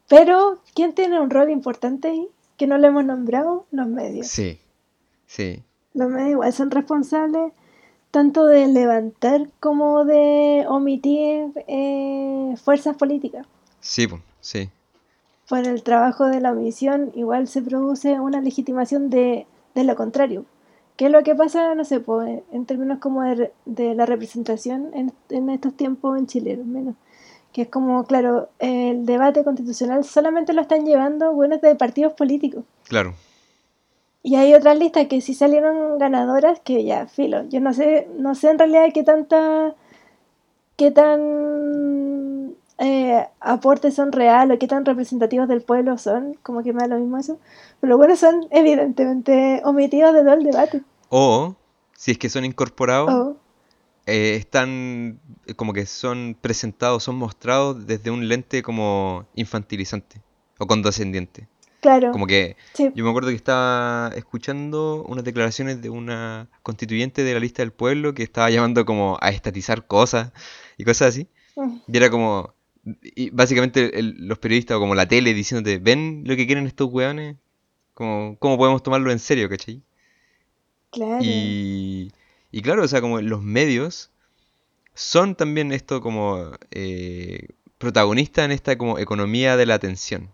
[0.09, 2.28] Pero, ¿quién tiene un rol importante ahí?
[2.57, 4.28] Que no lo hemos nombrado, los medios.
[4.28, 4.61] sí,
[5.26, 5.62] sí,
[5.95, 7.53] Los medios igual son responsables
[8.11, 13.47] tanto de levantar como de omitir eh, fuerzas políticas.
[13.81, 14.09] sí,
[14.41, 14.70] sí,
[15.51, 20.46] Por el trabajo de la omisión igual se produce una legitimación de, de lo contrario.
[20.96, 24.90] ¿Qué es lo que pasa, no sé, pues, en- términos como de, de la representación
[24.94, 26.94] en, en estos tiempos en Chile, al menos?
[27.53, 32.64] Que es como, claro, el debate constitucional solamente lo están llevando buenos de partidos políticos.
[32.88, 33.14] claro.
[34.22, 37.44] Y hay otras listas que sí salieron ganadoras que ya, filo.
[37.48, 39.74] Yo no sé, no sé en realidad qué tanta,
[40.76, 46.72] qué tan eh, aportes son reales o qué tan representativos del pueblo son, como que
[46.72, 47.39] me da lo mismo eso.
[47.81, 50.83] Pero los buenos son evidentemente omitidos de todo el debate.
[51.11, 51.57] O,
[51.95, 53.37] si es que son incorporados,
[54.07, 60.20] eh, están eh, como que son presentados, son mostrados desde un lente como infantilizante
[60.59, 61.49] o condescendiente.
[61.81, 62.91] claro, Como que sí.
[62.95, 67.72] yo me acuerdo que estaba escuchando unas declaraciones de una constituyente de la lista del
[67.72, 70.33] pueblo que estaba llamando como a estatizar cosas
[70.78, 71.28] y cosas así.
[71.57, 72.55] Mm, Y era como,
[73.03, 76.89] y básicamente el- los periodistas o como la tele diciéndote, ¿ven lo que quieren estos
[76.91, 77.37] weones?
[77.95, 79.83] Como, ¿cómo podemos tomarlo en serio, cachai?
[80.91, 81.18] Claro.
[81.22, 82.12] Y,
[82.51, 84.11] y claro, o sea, como los medios
[84.95, 90.31] son también esto como eh, protagonistas en esta como economía de la atención,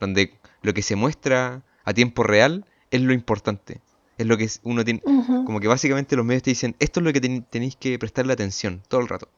[0.00, 3.80] donde lo que se muestra a tiempo real es lo importante,
[4.18, 5.00] es lo que uno tiene,
[5.44, 8.32] como que básicamente los medios te dicen, esto es lo que ten- tenéis que prestarle
[8.32, 9.28] atención todo el rato.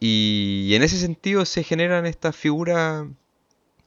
[0.00, 3.06] Y en ese sentido se generan estas figuras,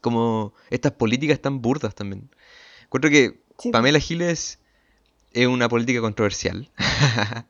[0.02, 2.30] como estas políticas tan burdas también.
[2.86, 4.60] Encuentro que Sí, Pamela Giles
[5.34, 6.70] es una política controversial.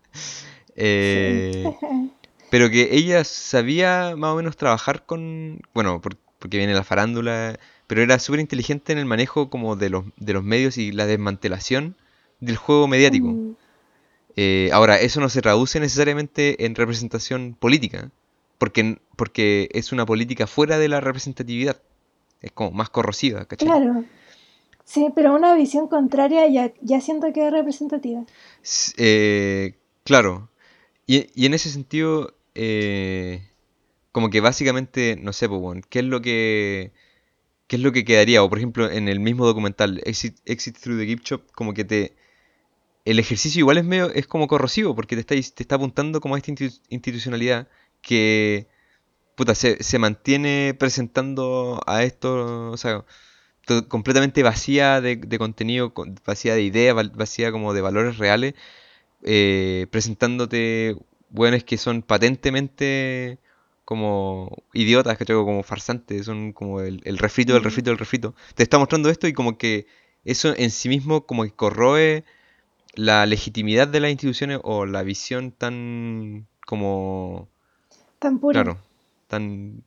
[0.76, 1.78] Eh,
[2.50, 7.60] pero que ella sabía más o menos trabajar con, bueno, por- porque viene la farándula,
[7.88, 11.06] pero era súper inteligente en el manejo como de los, de los medios y la
[11.06, 11.96] desmantelación
[12.40, 13.30] del juego mediático.
[13.30, 13.56] Mm,
[14.36, 18.12] Eh, ahora, eso no se traduce necesariamente en representación política,
[18.58, 21.82] porque, porque es una política fuera de la representatividad.
[22.42, 23.68] Es como más corrosiva, ¿cachai?
[23.68, 24.04] Claro.
[24.86, 28.26] Sí, pero una visión contraria ya, ya siento que es representativa.
[28.98, 30.50] Eh, claro.
[31.08, 33.50] Y, y en ese sentido, eh,
[34.12, 36.92] como que básicamente, no sé, pues, ¿qué es lo que,
[37.68, 38.44] qué es lo que quedaría?
[38.44, 41.86] O por ejemplo, en el mismo documental, Exit, Exit Through the Gift Shop, como que
[41.86, 42.16] te...
[43.06, 46.36] El ejercicio igual es medio, es como corrosivo, porque te está, te está apuntando como
[46.36, 47.68] a esta institu- institucionalidad
[48.04, 48.68] que,
[49.36, 53.06] puta, se, se mantiene presentando a esto, o sea,
[53.90, 58.54] completamente vacía de, de contenido, con- vacía de ideas, vacía como de valores reales,
[59.24, 60.98] eh, presentándote
[61.30, 63.40] buenos que son patentemente
[63.86, 65.36] como idiotas, ¿cachai?
[65.36, 68.36] O Como farsantes, son como el, el refrito del Mm, refrito del refrito.
[68.56, 69.88] Te está mostrando esto y como que
[70.26, 72.24] eso en sí mismo como que corroe
[72.96, 77.50] la legitimidad de las instituciones o la visión tan como,
[78.24, 78.64] Tan pura.
[78.64, 78.80] claro,
[79.28, 79.84] tan,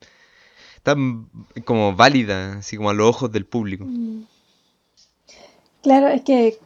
[0.82, 1.26] tan
[1.64, 3.84] como válida, así como a los ojos del público.
[3.86, 4.22] Mm.
[5.82, 6.58] Claro, es que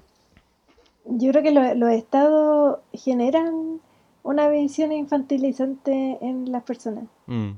[1.04, 3.80] yo creo que lo- los estados generan
[4.22, 7.04] una visión infantilizante en las personas.
[7.26, 7.52] Mm,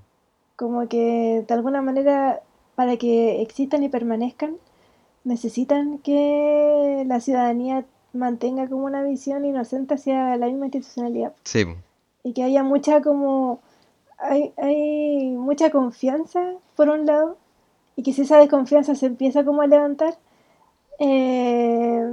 [0.56, 2.40] Como que de alguna manera,
[2.76, 4.56] para que existan y permanezcan,
[5.24, 11.32] necesitan que la ciudadanía mantenga como una visión inocente hacia la misma institucionalidad.
[11.44, 11.64] sí.
[12.24, 13.60] Y que haya mucha como...
[14.22, 17.36] Hay, hay mucha confianza, por un lado,
[17.96, 20.18] y que si esa desconfianza se empieza como a levantar,
[20.98, 22.04] eh,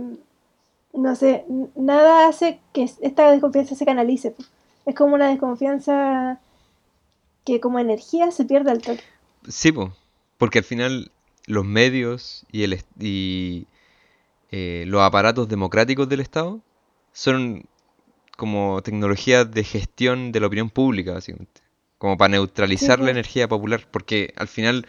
[0.94, 1.46] no sé,
[1.76, 4.36] nada hace que es- esta desconfianza se canalice.
[4.86, 6.40] Es como una desconfianza
[7.46, 9.04] que como energía se pierde al toque.
[9.48, 9.94] Sí, po,
[10.38, 11.12] porque al final
[11.46, 13.68] los medios y, el, y
[14.52, 16.60] eh, los aparatos democráticos del Estado
[17.14, 17.64] son
[18.38, 21.62] como tecnologías de gestión de la opinión pública, básicamente.
[22.00, 24.88] Como para Sí, neutralizar la energía popular, porque al final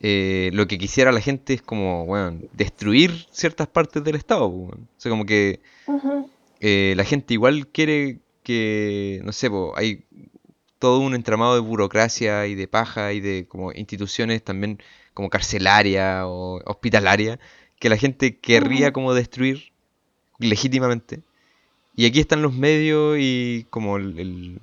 [0.00, 4.46] eh, lo que quisiera la gente es como, bueno, destruir ciertas partes del Estado.
[4.48, 5.60] O sea, como que
[6.60, 10.04] eh, la gente igual quiere que, no sé, po, hay
[10.78, 14.80] todo un entramado de burocracia y de paja y de como instituciones también
[15.14, 17.40] como carcelaria o hospitalaria
[17.80, 19.72] que la gente querría como destruir
[20.38, 21.22] legítimamente.
[21.96, 24.60] Y aquí están los medios y como el, el-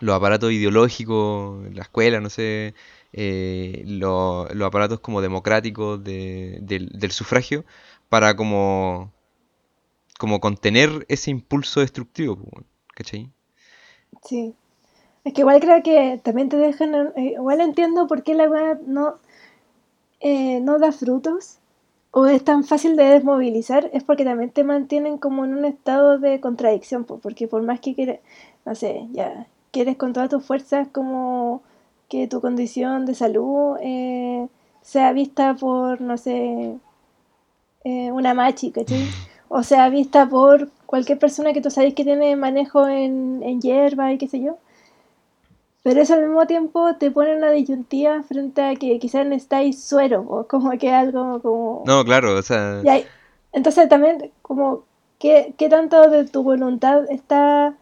[0.00, 2.74] los aparatos ideológicos, la escuela, no sé,
[3.12, 7.64] eh, lo- los aparatos como democráticos de- del, sufragio
[8.08, 9.12] para como,
[10.18, 12.66] como contener ese impulso destructivo, weón,
[12.96, 13.30] ¿cachai?
[14.22, 14.54] Sí.
[15.24, 18.78] Es que igual creo que también te dejan, eh, igual entiendo por qué la weá
[18.86, 19.16] no,
[20.20, 21.58] eh, no da frutos
[22.10, 26.18] o es tan fácil de desmovilizar, es porque también te mantienen como en un estado
[26.18, 28.20] de contradicción, po, porque por más que quieres,
[28.64, 31.60] no sé, ya quieres con todas tus fuerzas como
[32.08, 34.46] que tu condición de salud eh,
[34.82, 36.76] sea vista por, no sé,
[37.84, 39.04] eh, una machi, ¿cachai?
[39.48, 44.12] O sea vista por cualquier persona que tú sabes que tiene manejo en, en hierba
[44.12, 44.56] y qué sé yo.
[45.82, 50.24] Pero eso al mismo tiempo te pone una disyuntiva frente a que quizás necesitáis suero,
[50.28, 51.82] o como que algo como...
[51.86, 53.06] No, claro, o sea, Y hay-
[53.52, 54.84] entonces también como
[55.18, 57.74] ¿qué, qué tanto de tu voluntad está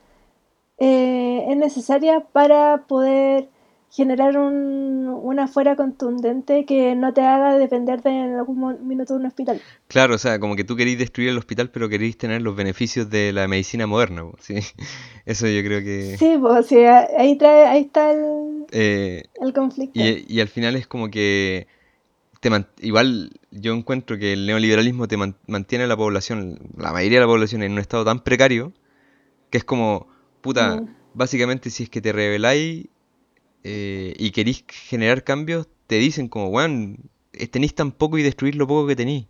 [0.82, 3.48] eh, es necesaria para poder
[3.90, 9.20] generar un, una fuera contundente que no te haga depender de en algún minuto de
[9.20, 9.60] un hospital.
[9.88, 13.10] Claro, o sea, como que tú querís destruir el hospital, pero querís tener los beneficios
[13.10, 14.54] de la medicina moderna, ¿sí?
[15.26, 16.16] Eso yo creo que...
[16.16, 16.72] Sí, pues,
[17.18, 20.00] ahí, trae, ahí está el, eh, el conflicto.
[20.00, 21.66] y, y al final es como que...
[22.40, 26.92] Te man- igual yo encuentro que el neoliberalismo te man- mantiene a la población, la
[26.92, 28.72] mayoría de la población, en un estado tan precario,
[29.50, 30.08] que es como,
[30.42, 30.88] puta, Mm.
[31.14, 32.86] básicamente si es que te rebeláis
[33.64, 36.98] eh, y querís generar cambios, te dicen como, weón,
[37.32, 39.26] eh, tenéis tan poco y destruir lo poco que tenéis.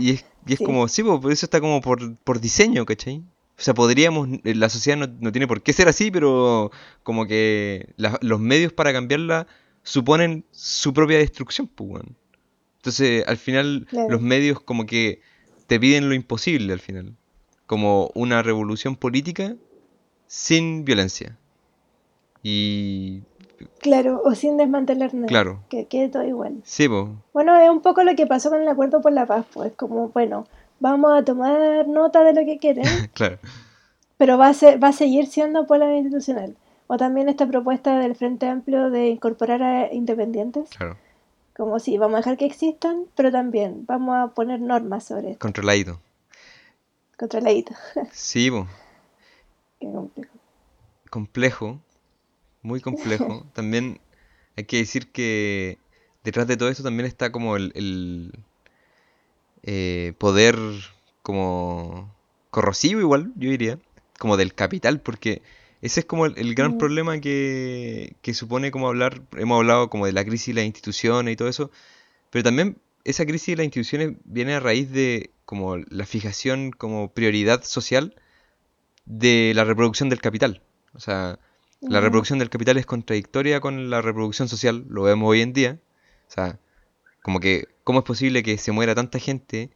[0.00, 0.64] Y es, y es Sí.
[0.64, 3.18] como, sí, po, pero eso está como por, por diseño, ¿cachai?
[3.58, 6.70] O sea, podríamos, eh, la sociedad no, no tiene por qué ser así, pero
[7.02, 9.46] como que la- los medios para cambiarla
[9.82, 12.16] suponen su propia destrucción, pues, weón.
[12.78, 14.10] Entonces, al final, Claro.
[14.10, 15.20] los medios como que
[15.68, 17.14] te piden lo imposible al final.
[17.72, 19.56] Como una revolución política
[20.26, 21.38] sin violencia.
[22.42, 23.22] Y,
[23.80, 25.26] Claro, o sin desmantelar nada.
[25.26, 26.60] claro, Que quede todo igual.
[26.64, 29.46] sí, pues, Bueno, es un poco lo que pasó con el Acuerdo por la Paz,
[29.54, 30.46] pues como, bueno,
[30.80, 33.38] vamos a tomar nota de lo que quieren, claro,
[34.18, 36.54] pero va a ser, va a seguir siendo pueblo institucional.
[36.88, 40.98] O también esta propuesta del Frente Amplio de incorporar a independientes, claro,
[41.56, 45.38] como sí, vamos a dejar que existan, pero también vamos a poner normas sobre esto,
[45.38, 46.00] controladito.
[47.22, 47.74] Controladito.
[48.10, 48.66] Sí, pues.
[49.80, 50.38] Qué complejo.
[51.10, 51.80] complejo,
[52.62, 53.46] muy complejo.
[53.54, 54.00] También
[54.56, 55.78] hay que decir que
[56.24, 58.32] detrás de todo esto también está como el, el,
[59.62, 60.56] eh, poder
[61.22, 62.14] como
[62.50, 63.78] corrosivo igual, yo diría,
[64.18, 65.42] como del capital, porque
[65.80, 66.78] ese es como el, el gran Mm.
[66.78, 71.32] problema que, que supone como hablar, hemos hablado como de la crisis de las instituciones
[71.32, 71.70] y todo eso,
[72.30, 77.12] pero también esa crisis de las instituciones viene a raíz de como la fijación como
[77.12, 78.14] prioridad social
[79.04, 80.62] de la reproducción del capital.
[80.94, 81.38] O sea,
[81.80, 85.78] la reproducción del capital es contradictoria con la reproducción social, lo vemos hoy en día.
[86.28, 86.58] O sea,
[87.22, 89.70] como que, ¿cómo es posible que se muera tanta gente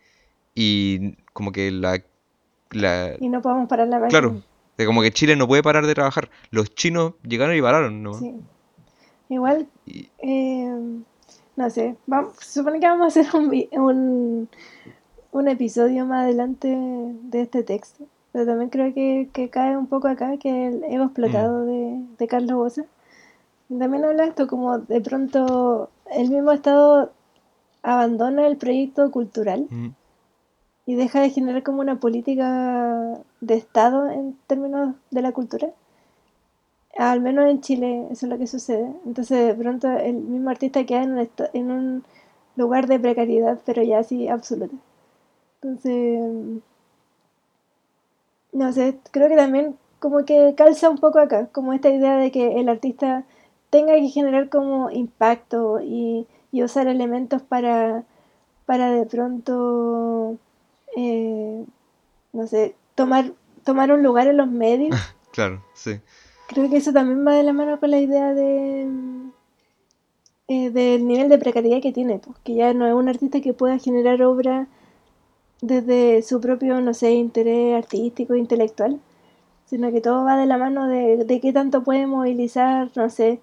[0.55, 2.03] y como que la...
[2.71, 4.47] la Y no podemos parar la claro, máquina.
[4.79, 6.31] de como que Chile no puede parar de trabajar.
[6.51, 8.15] Los chinos llegaron y pararon, ¿no?
[8.15, 8.35] Sí.
[9.29, 11.01] Igual, Y- eh,
[11.57, 14.49] no sé, vamos, se supone que vamos a hacer un, un,
[15.33, 20.09] un episodio más adelante de este texto, pero también creo que, que cae un poco
[20.09, 22.85] acá, que el ego explotado de, de Carlos Bosa.
[23.69, 27.13] También habla esto como de pronto el mismo Estado
[27.83, 29.89] abandona el proyecto cultural Mm,
[30.87, 35.71] y deja de generar como una política de Estado en términos de la cultura.
[36.97, 38.91] Al menos en Chile eso es lo que sucede.
[39.05, 42.05] Entonces de pronto el mismo artista queda en un,
[42.57, 44.75] lugar de precariedad, pero ya así absoluta.
[45.61, 46.63] Entonces,
[48.53, 52.31] no sé, creo que también como que calza un poco acá, como esta idea de
[52.31, 53.25] que el artista
[53.71, 58.05] tenga que generar como impacto y, y usar elementos para,
[58.65, 60.39] para de pronto,
[60.97, 61.65] eh,
[62.33, 63.33] no sé, tomar,
[63.65, 64.97] tomar un lugar en los medios.
[65.33, 66.01] claro, sí.
[66.49, 68.89] Creo que eso también va de la mano con la idea de
[70.49, 73.53] eh, del nivel de precariedad que tiene, pues, que ya no es un artista que
[73.53, 74.69] pueda generar obra
[75.61, 79.01] desde su propio, no sé, interés artístico, intelectual,
[79.67, 83.41] sino que todo va de la mano de, de qué tanto puede movilizar, no sé,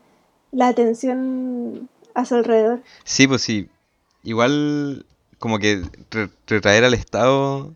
[0.51, 2.81] la atención a su alrededor.
[3.03, 3.67] Sí, pues sí.
[4.23, 5.05] Igual
[5.39, 5.81] como que
[6.11, 7.73] re- retraer al Estado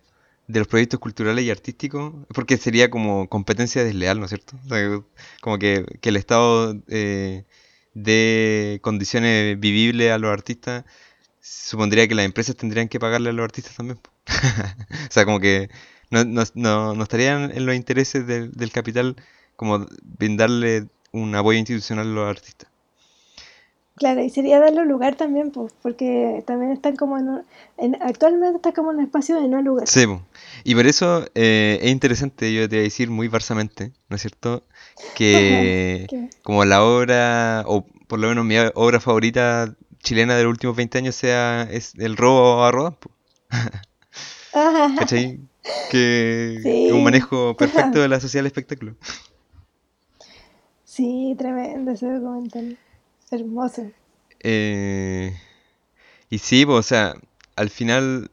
[0.48, 4.58] de los proyectos culturales y artísticos, porque sería como competencia desleal, ¿no es cierto?
[5.42, 7.46] Como que, que el Estado eh,
[7.94, 10.86] dé condiciones vivibles a los artistas,
[11.42, 14.00] supondría que las empresas tendrían que pagarle a los artistas también.
[15.10, 15.70] O sea, como que
[16.12, 19.16] no, no, no, no estarían en los intereses del, del capital
[19.56, 22.67] como brindarle un apoyo institucional a los artistas.
[23.98, 27.42] Claro, y sería darle lugar también, pues, porque también están como en, un-
[27.78, 29.88] en- actualmente está como en un espacio de no lugar.
[29.88, 30.06] Sí,
[30.64, 34.22] y por eso eh, es interesante, yo te voy a decir muy barsamente, ¿no es
[34.22, 34.64] cierto?
[35.16, 36.08] Que
[36.44, 41.00] como la obra, o por lo menos mi obra favorita chilena de los últimos 20
[41.00, 42.98] años sea es El robo a Rodán,
[45.00, 45.40] ¿cachai?
[45.90, 46.92] Que Sí.
[46.92, 48.96] un manejo perfecto de la sociedad del espectáculo.
[50.86, 52.78] sí, tremendo ese documental.
[53.32, 53.94] Hermoso.
[54.40, 55.36] Eh,
[56.30, 57.16] y sí, po, o sea,
[57.56, 58.32] al final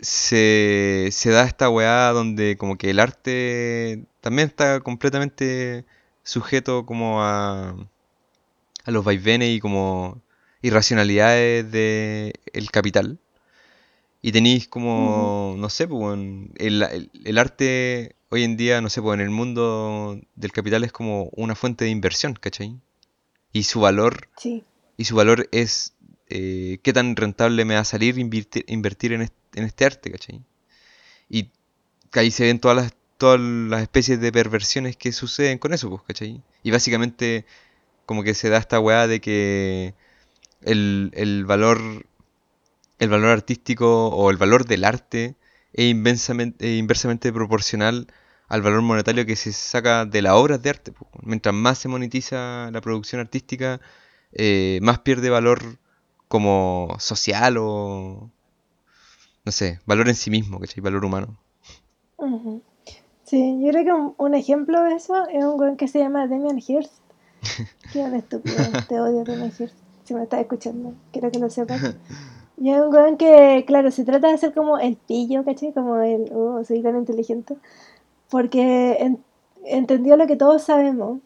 [0.00, 5.86] se, se da esta weá donde como que el arte también está completamente
[6.24, 7.76] sujeto como a,
[8.84, 10.20] a los vaivenes y como
[10.62, 13.18] irracionalidades de el capital.
[14.22, 19.02] Y tenéis como, no sé, pues, el, el- el arte, hoy en día, no sé,
[19.02, 22.78] pues en el mundo del capital es como una fuente de inversión, ¿cachai?
[23.52, 24.64] Y su valor, Sí.
[24.96, 25.94] y su valor es
[26.28, 30.10] eh, qué tan rentable me va a salir invertir, invertir en, est- en este arte,
[30.10, 30.40] ¿cachai?
[31.28, 31.50] Y
[32.12, 36.02] ahí se ven todas las, todas las especies de perversiones que suceden con eso, pues,
[36.02, 36.42] ¿cachai?
[36.62, 37.46] Y básicamente
[38.06, 39.94] como que se da esta weá de que
[40.62, 42.06] el, el valor
[42.98, 45.34] el valor artístico o el valor del arte
[45.72, 48.06] es inversamente, es inversamente proporcional
[48.52, 50.92] al valor monetario que se saca de las obras de arte.
[50.92, 51.06] po.
[51.22, 53.80] Mientras más se monetiza la producción artística,
[54.30, 55.78] eh, más pierde valor
[56.28, 58.30] como social o,
[59.46, 60.82] no sé, valor en sí mismo, ¿cachai?
[60.82, 61.38] Valor humano.
[63.24, 66.26] Sí, yo creo que un, un ejemplo de eso es un weón que se llama
[66.26, 66.92] Damian Hirst.
[67.94, 69.76] Qué estúpido, te odio Damian Hirst.
[70.04, 71.96] Si me estás escuchando, quiero que lo sepas.
[72.58, 75.72] Y es un weón que, claro, se trata de ser como el pillo, ¿cachai?
[75.72, 77.56] Como el, oh, soy tan inteligente.
[78.32, 79.22] Porque en-
[79.64, 81.20] entendió lo que todos sabemos,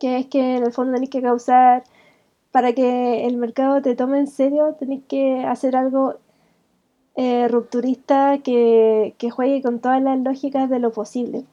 [0.00, 1.84] que es que en el fondo tenés que causar,
[2.50, 6.16] para que el mercado te tome en serio, tenés que hacer algo
[7.14, 11.44] eh, rupturista que, que juegue con todas las lógicas de lo posible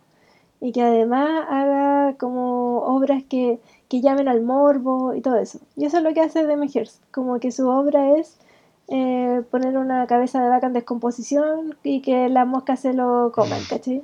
[0.61, 5.59] y que además haga como obras que, que llamen al morbo y todo eso.
[5.77, 8.37] Y eso es lo que hace Demi Hirst, como que su obra es
[8.87, 13.61] eh, poner una cabeza de vaca en descomposición y que las moscas se lo coman,
[13.69, 14.01] ¿cachai?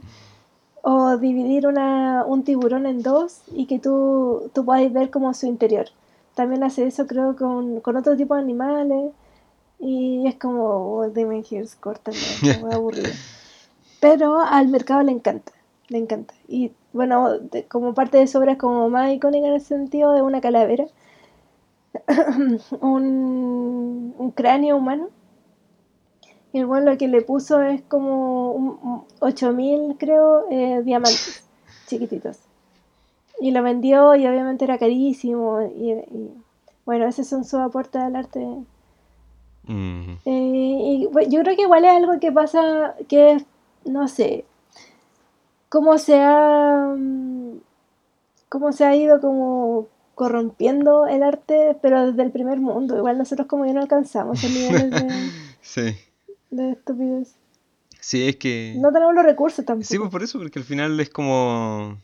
[0.88, 5.48] O dividir una, un tiburón en dos y que tú, tú puedas ver como su
[5.48, 5.88] interior.
[6.36, 9.12] También hace eso creo con, con otro tipo de animales
[9.80, 10.64] y es como,
[10.98, 12.18] oh, Demi Hirst, córtame,
[12.62, 13.10] muy aburrido.
[14.00, 15.52] Pero al mercado le encanta,
[15.88, 16.36] le encanta.
[16.48, 20.14] Y bueno, de- como parte de su obra es como más icónica en el sentido
[20.14, 20.86] de una calavera,
[22.82, 25.08] un, un cráneo humano.
[26.56, 31.44] Y el bueno lo que le puso es como un, un 8000, creo, eh, diamantes
[31.86, 32.38] chiquititos.
[33.42, 35.60] Y lo vendió y obviamente era carísimo.
[35.76, 36.32] Y, y,
[36.86, 38.40] bueno, esos son sus aportes al arte.
[39.68, 43.46] Mm, Eh, y bueno, yo creo que igual es algo que pasa, que es,
[43.84, 44.46] no sé,
[45.68, 47.58] cómo se ha, mm,
[48.48, 52.96] cómo se ha ido como corrompiendo el arte, pero desde el primer mundo.
[52.98, 55.10] Igual nosotros como ya no alcanzamos esos niveles de,
[55.62, 55.96] sí.
[56.56, 57.36] De estupidez.
[58.00, 58.76] Sí, es que...
[58.78, 60.10] No tenemos los recursos Sí, pues tampoco.
[60.10, 61.98] por eso, porque al final es como...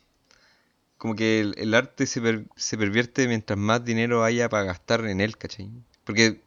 [0.97, 5.05] Como que el, el arte se, per- se pervierte mientras más dinero haya para gastar
[5.05, 5.69] en él, ¿cachai?
[6.03, 6.39] Porque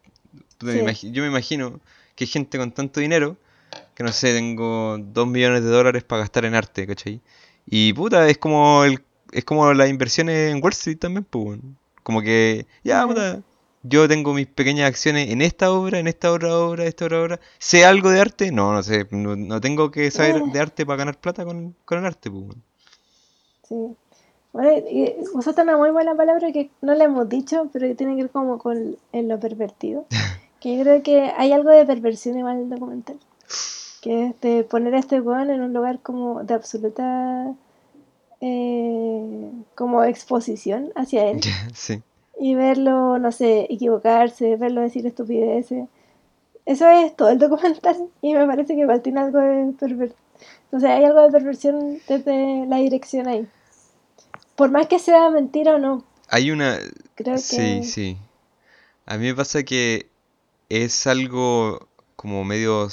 [0.63, 1.81] me yo me imagino
[2.15, 3.37] que hay gente con tanto dinero
[3.97, 7.21] que no sé, tengo dos millones de dólares para gastar en arte, ¿cachai?
[7.67, 9.01] Y puta, es como el,
[9.33, 11.59] es como las inversiones en Wall Street también, pues.
[12.03, 13.43] Como que, ya, puta,
[13.85, 17.41] yo tengo mis pequeñas acciones en esta obra, en esta otra obra, esta otra obra.
[17.59, 18.51] ¿Sé algo de arte?
[18.51, 21.99] No, no sé, no, no tengo que saber de arte para ganar plata con, con
[21.99, 22.45] el arte, pues.
[23.69, 23.95] Sí.
[24.55, 28.17] Bueno, y usaste una muy buena palabra que no le hemos dicho, pero que tiene
[28.17, 30.07] que ver como con en lo pervertido.
[30.61, 33.19] Que yo creo que hay algo de perversión igual en el documental.
[34.01, 37.53] Que es de poner a este weón en un lugar como de absoluta
[38.41, 41.41] eh, como exposición hacia él
[41.75, 42.03] Sí.
[42.41, 45.89] Y verlo, no sé, equivocarse, verlo decir estupideces.
[46.67, 50.19] Eso es todo el documental y me parece que igual tiene algo de perversión.
[50.73, 53.47] No sé, hay algo de perversión desde la dirección ahí.
[54.57, 56.79] Por más que sea mentira o no, Hay una...
[57.15, 57.83] creo Sí, que...
[57.85, 58.19] sí.
[59.07, 60.09] A mí me pasa que
[60.69, 62.89] es algo como medio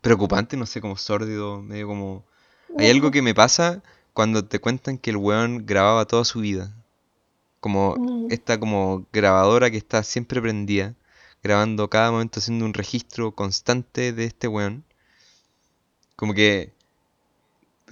[0.00, 2.24] preocupante, no sé, como sórdido, medio como...
[2.78, 3.82] Hay algo que me pasa
[4.14, 6.74] cuando te cuentan que el weón grababa toda su vida.
[7.62, 10.96] Como Mm, esta como grabadora que está siempre prendida,
[11.44, 14.84] grabando cada momento, haciendo un registro constante de este weón.
[16.16, 16.72] Como que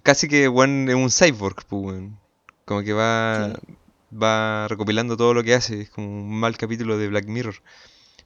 [0.03, 2.19] casi que weón es un cyborg, pues weón.
[2.65, 3.77] Como que va, sí.
[4.13, 7.63] va recopilando todo lo que hace, es como un mal capítulo de Black Mirror.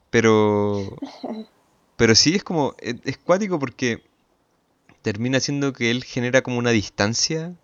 [0.09, 0.97] Pero,
[1.95, 4.03] pero sí es como, es, es cuático porque
[5.03, 7.55] termina siendo que él genera como una distancia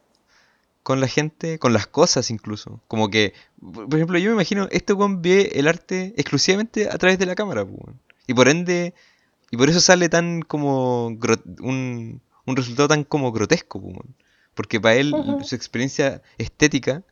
[0.84, 2.82] con la gente, con las cosas incluso.
[2.88, 7.20] Como que, por ejemplo, yo me imagino, este weón ve el arte exclusivamente a través
[7.20, 7.99] de la cámara, pues, weón.
[8.28, 8.94] Y por ende,
[9.52, 14.16] y por eso sale tan como un, un resultado tan como grotesco, pues, weón.
[14.56, 17.03] Porque para él su experiencia estética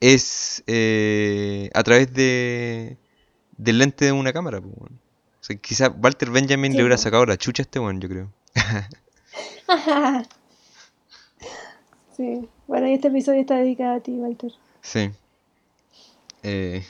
[0.00, 2.96] es eh, a través de
[3.56, 5.00] del lente de una cámara, pues, weón.
[5.40, 7.02] O sea, quizá Walter Benjamin le Sí, hubiera po.
[7.02, 8.32] sacado la chucha a este weón, yo creo.
[12.20, 12.48] Sí.
[12.66, 14.52] Bueno, y este episodio está dedicado a ti, Walter.
[14.82, 15.10] Sí.
[16.42, 16.82] Eh,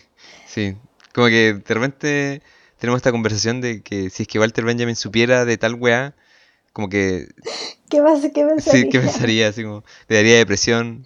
[0.47, 0.77] sí,
[1.15, 2.43] como que de repente
[2.79, 6.15] tenemos esta conversación de que si es que Walter Benjamin supiera de tal weá,
[6.73, 7.29] como que
[7.89, 8.21] ¿Qué más?
[8.21, 8.83] ¿Qué pensaría?
[8.83, 9.49] Sí, ¿qué pensaría?
[9.49, 11.05] Así como, le daría depresión.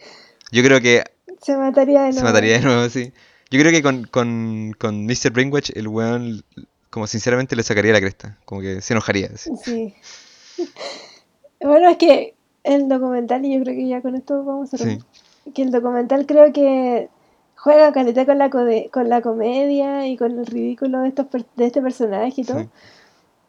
[0.52, 1.04] Yo creo que
[1.42, 2.28] Se mataría de se nuevo.
[2.32, 3.12] mataría de nuevo, sí.
[3.50, 5.30] Yo creo que con, con, con Mr.
[5.32, 6.44] Brainwash el weón,
[6.88, 8.38] como sinceramente le sacaría la cresta.
[8.46, 9.30] Como que se enojaría.
[9.34, 9.50] así.
[9.62, 9.94] Sí.
[11.60, 12.33] Bueno, es que
[12.64, 14.98] el documental, y yo creo que ya con esto vamos a Sí.
[15.54, 17.08] que el documental creo que
[17.56, 21.66] juega caleta con la, con la comedia y con el ridículo de, estos per- de
[21.66, 22.60] este personaje y todo.
[22.60, 22.68] Sí.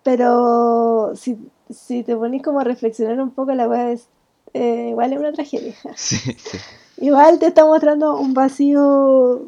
[0.03, 1.37] Pero si,
[1.69, 4.07] si te ponís como a reflexionar un poco, la weá es
[4.53, 5.73] eh, igual es una tragedia.
[5.95, 6.57] Sí, sí.
[6.97, 9.47] Igual te está mostrando un vacío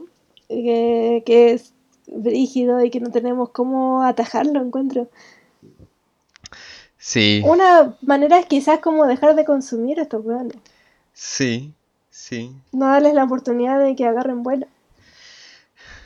[0.50, 1.74] que, que es
[2.08, 5.08] brígido y que no tenemos cómo atajarlo, encuentro.
[7.10, 10.58] Sí, Una manera es quizás como dejar de consumir a estos weones.
[11.14, 11.74] sí,
[12.10, 12.52] sí.
[12.74, 14.68] No darles la oportunidad de que agarren vuelo.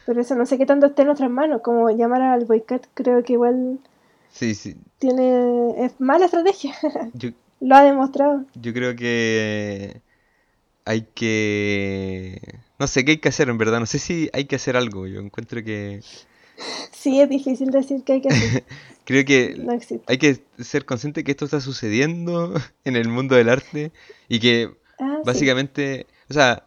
[0.06, 1.61] Pero eso no sé qué tanto esté en nuestras manos.
[1.64, 3.80] Como llamar al boicot creo que igual
[4.32, 4.76] Sí, sí.
[4.99, 5.84] tiene...
[5.86, 6.76] es mala estrategia.
[7.15, 7.30] Yo,
[7.61, 8.45] Lo ha demostrado.
[8.53, 10.02] yo creo que
[10.86, 12.60] hay que...
[12.78, 13.80] No sé qué hay que hacer en verdad.
[13.80, 15.07] No sé si hay que hacer algo.
[15.07, 16.02] Yo encuentro que...
[16.91, 18.63] Sí, es difícil decir que hay que hacer.
[19.05, 19.71] Creo que No
[20.07, 22.53] hay que ser consciente que esto está sucediendo
[22.85, 23.91] en el mundo del arte
[24.29, 24.69] y que
[24.99, 25.21] Ah, sí.
[25.25, 26.63] básicamente, o sea,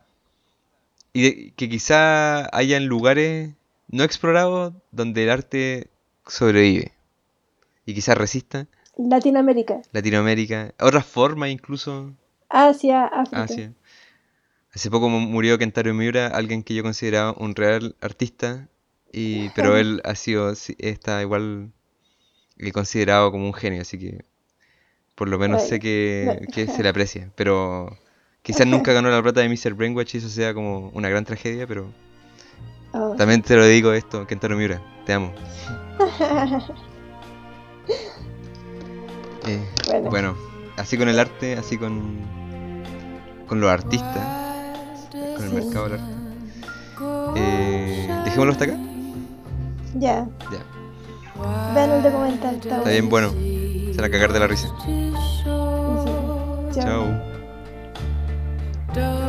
[1.13, 3.55] y de- que quizá hayan lugares
[3.89, 5.89] no explorados donde el arte
[6.27, 6.93] sobrevive
[7.87, 8.67] y quizá resista.
[8.97, 12.13] Latinoamérica, Latinoamérica, otras formas incluso,
[12.49, 13.43] Asia, África.
[13.45, 13.73] Asia.
[14.73, 18.69] Hace poco mu- murió Kentaro Miura, alguien que yo consideraba un real artista,
[19.15, 21.73] y, pero él ha sido, está igual
[22.59, 24.25] eh, considerado como un genio, así que
[25.15, 26.49] por lo menos sé que, no.
[26.53, 27.97] que se le aprecia, pero
[28.43, 29.75] quizás nunca ganó la plata de Mr.
[29.75, 31.93] Brainwash y eso sea como una gran tragedia, pero
[32.97, 35.33] Oh, también te lo digo esto, Kentaro Miura, te amo.
[39.47, 40.11] Eh, Bueno.
[40.11, 40.37] bueno,
[40.77, 42.19] así con el arte, así con,
[43.47, 44.27] con los artistas,
[45.37, 46.15] con el mercado del arte.
[47.37, 48.79] Eh, dejémoslo hasta acá.
[49.95, 52.55] Ya, Ya, vean el documental.
[52.57, 53.31] Está está bien bueno.
[53.31, 54.69] Se van a cagar de la risa.
[56.73, 57.07] Chao.
[58.93, 59.24] Chao.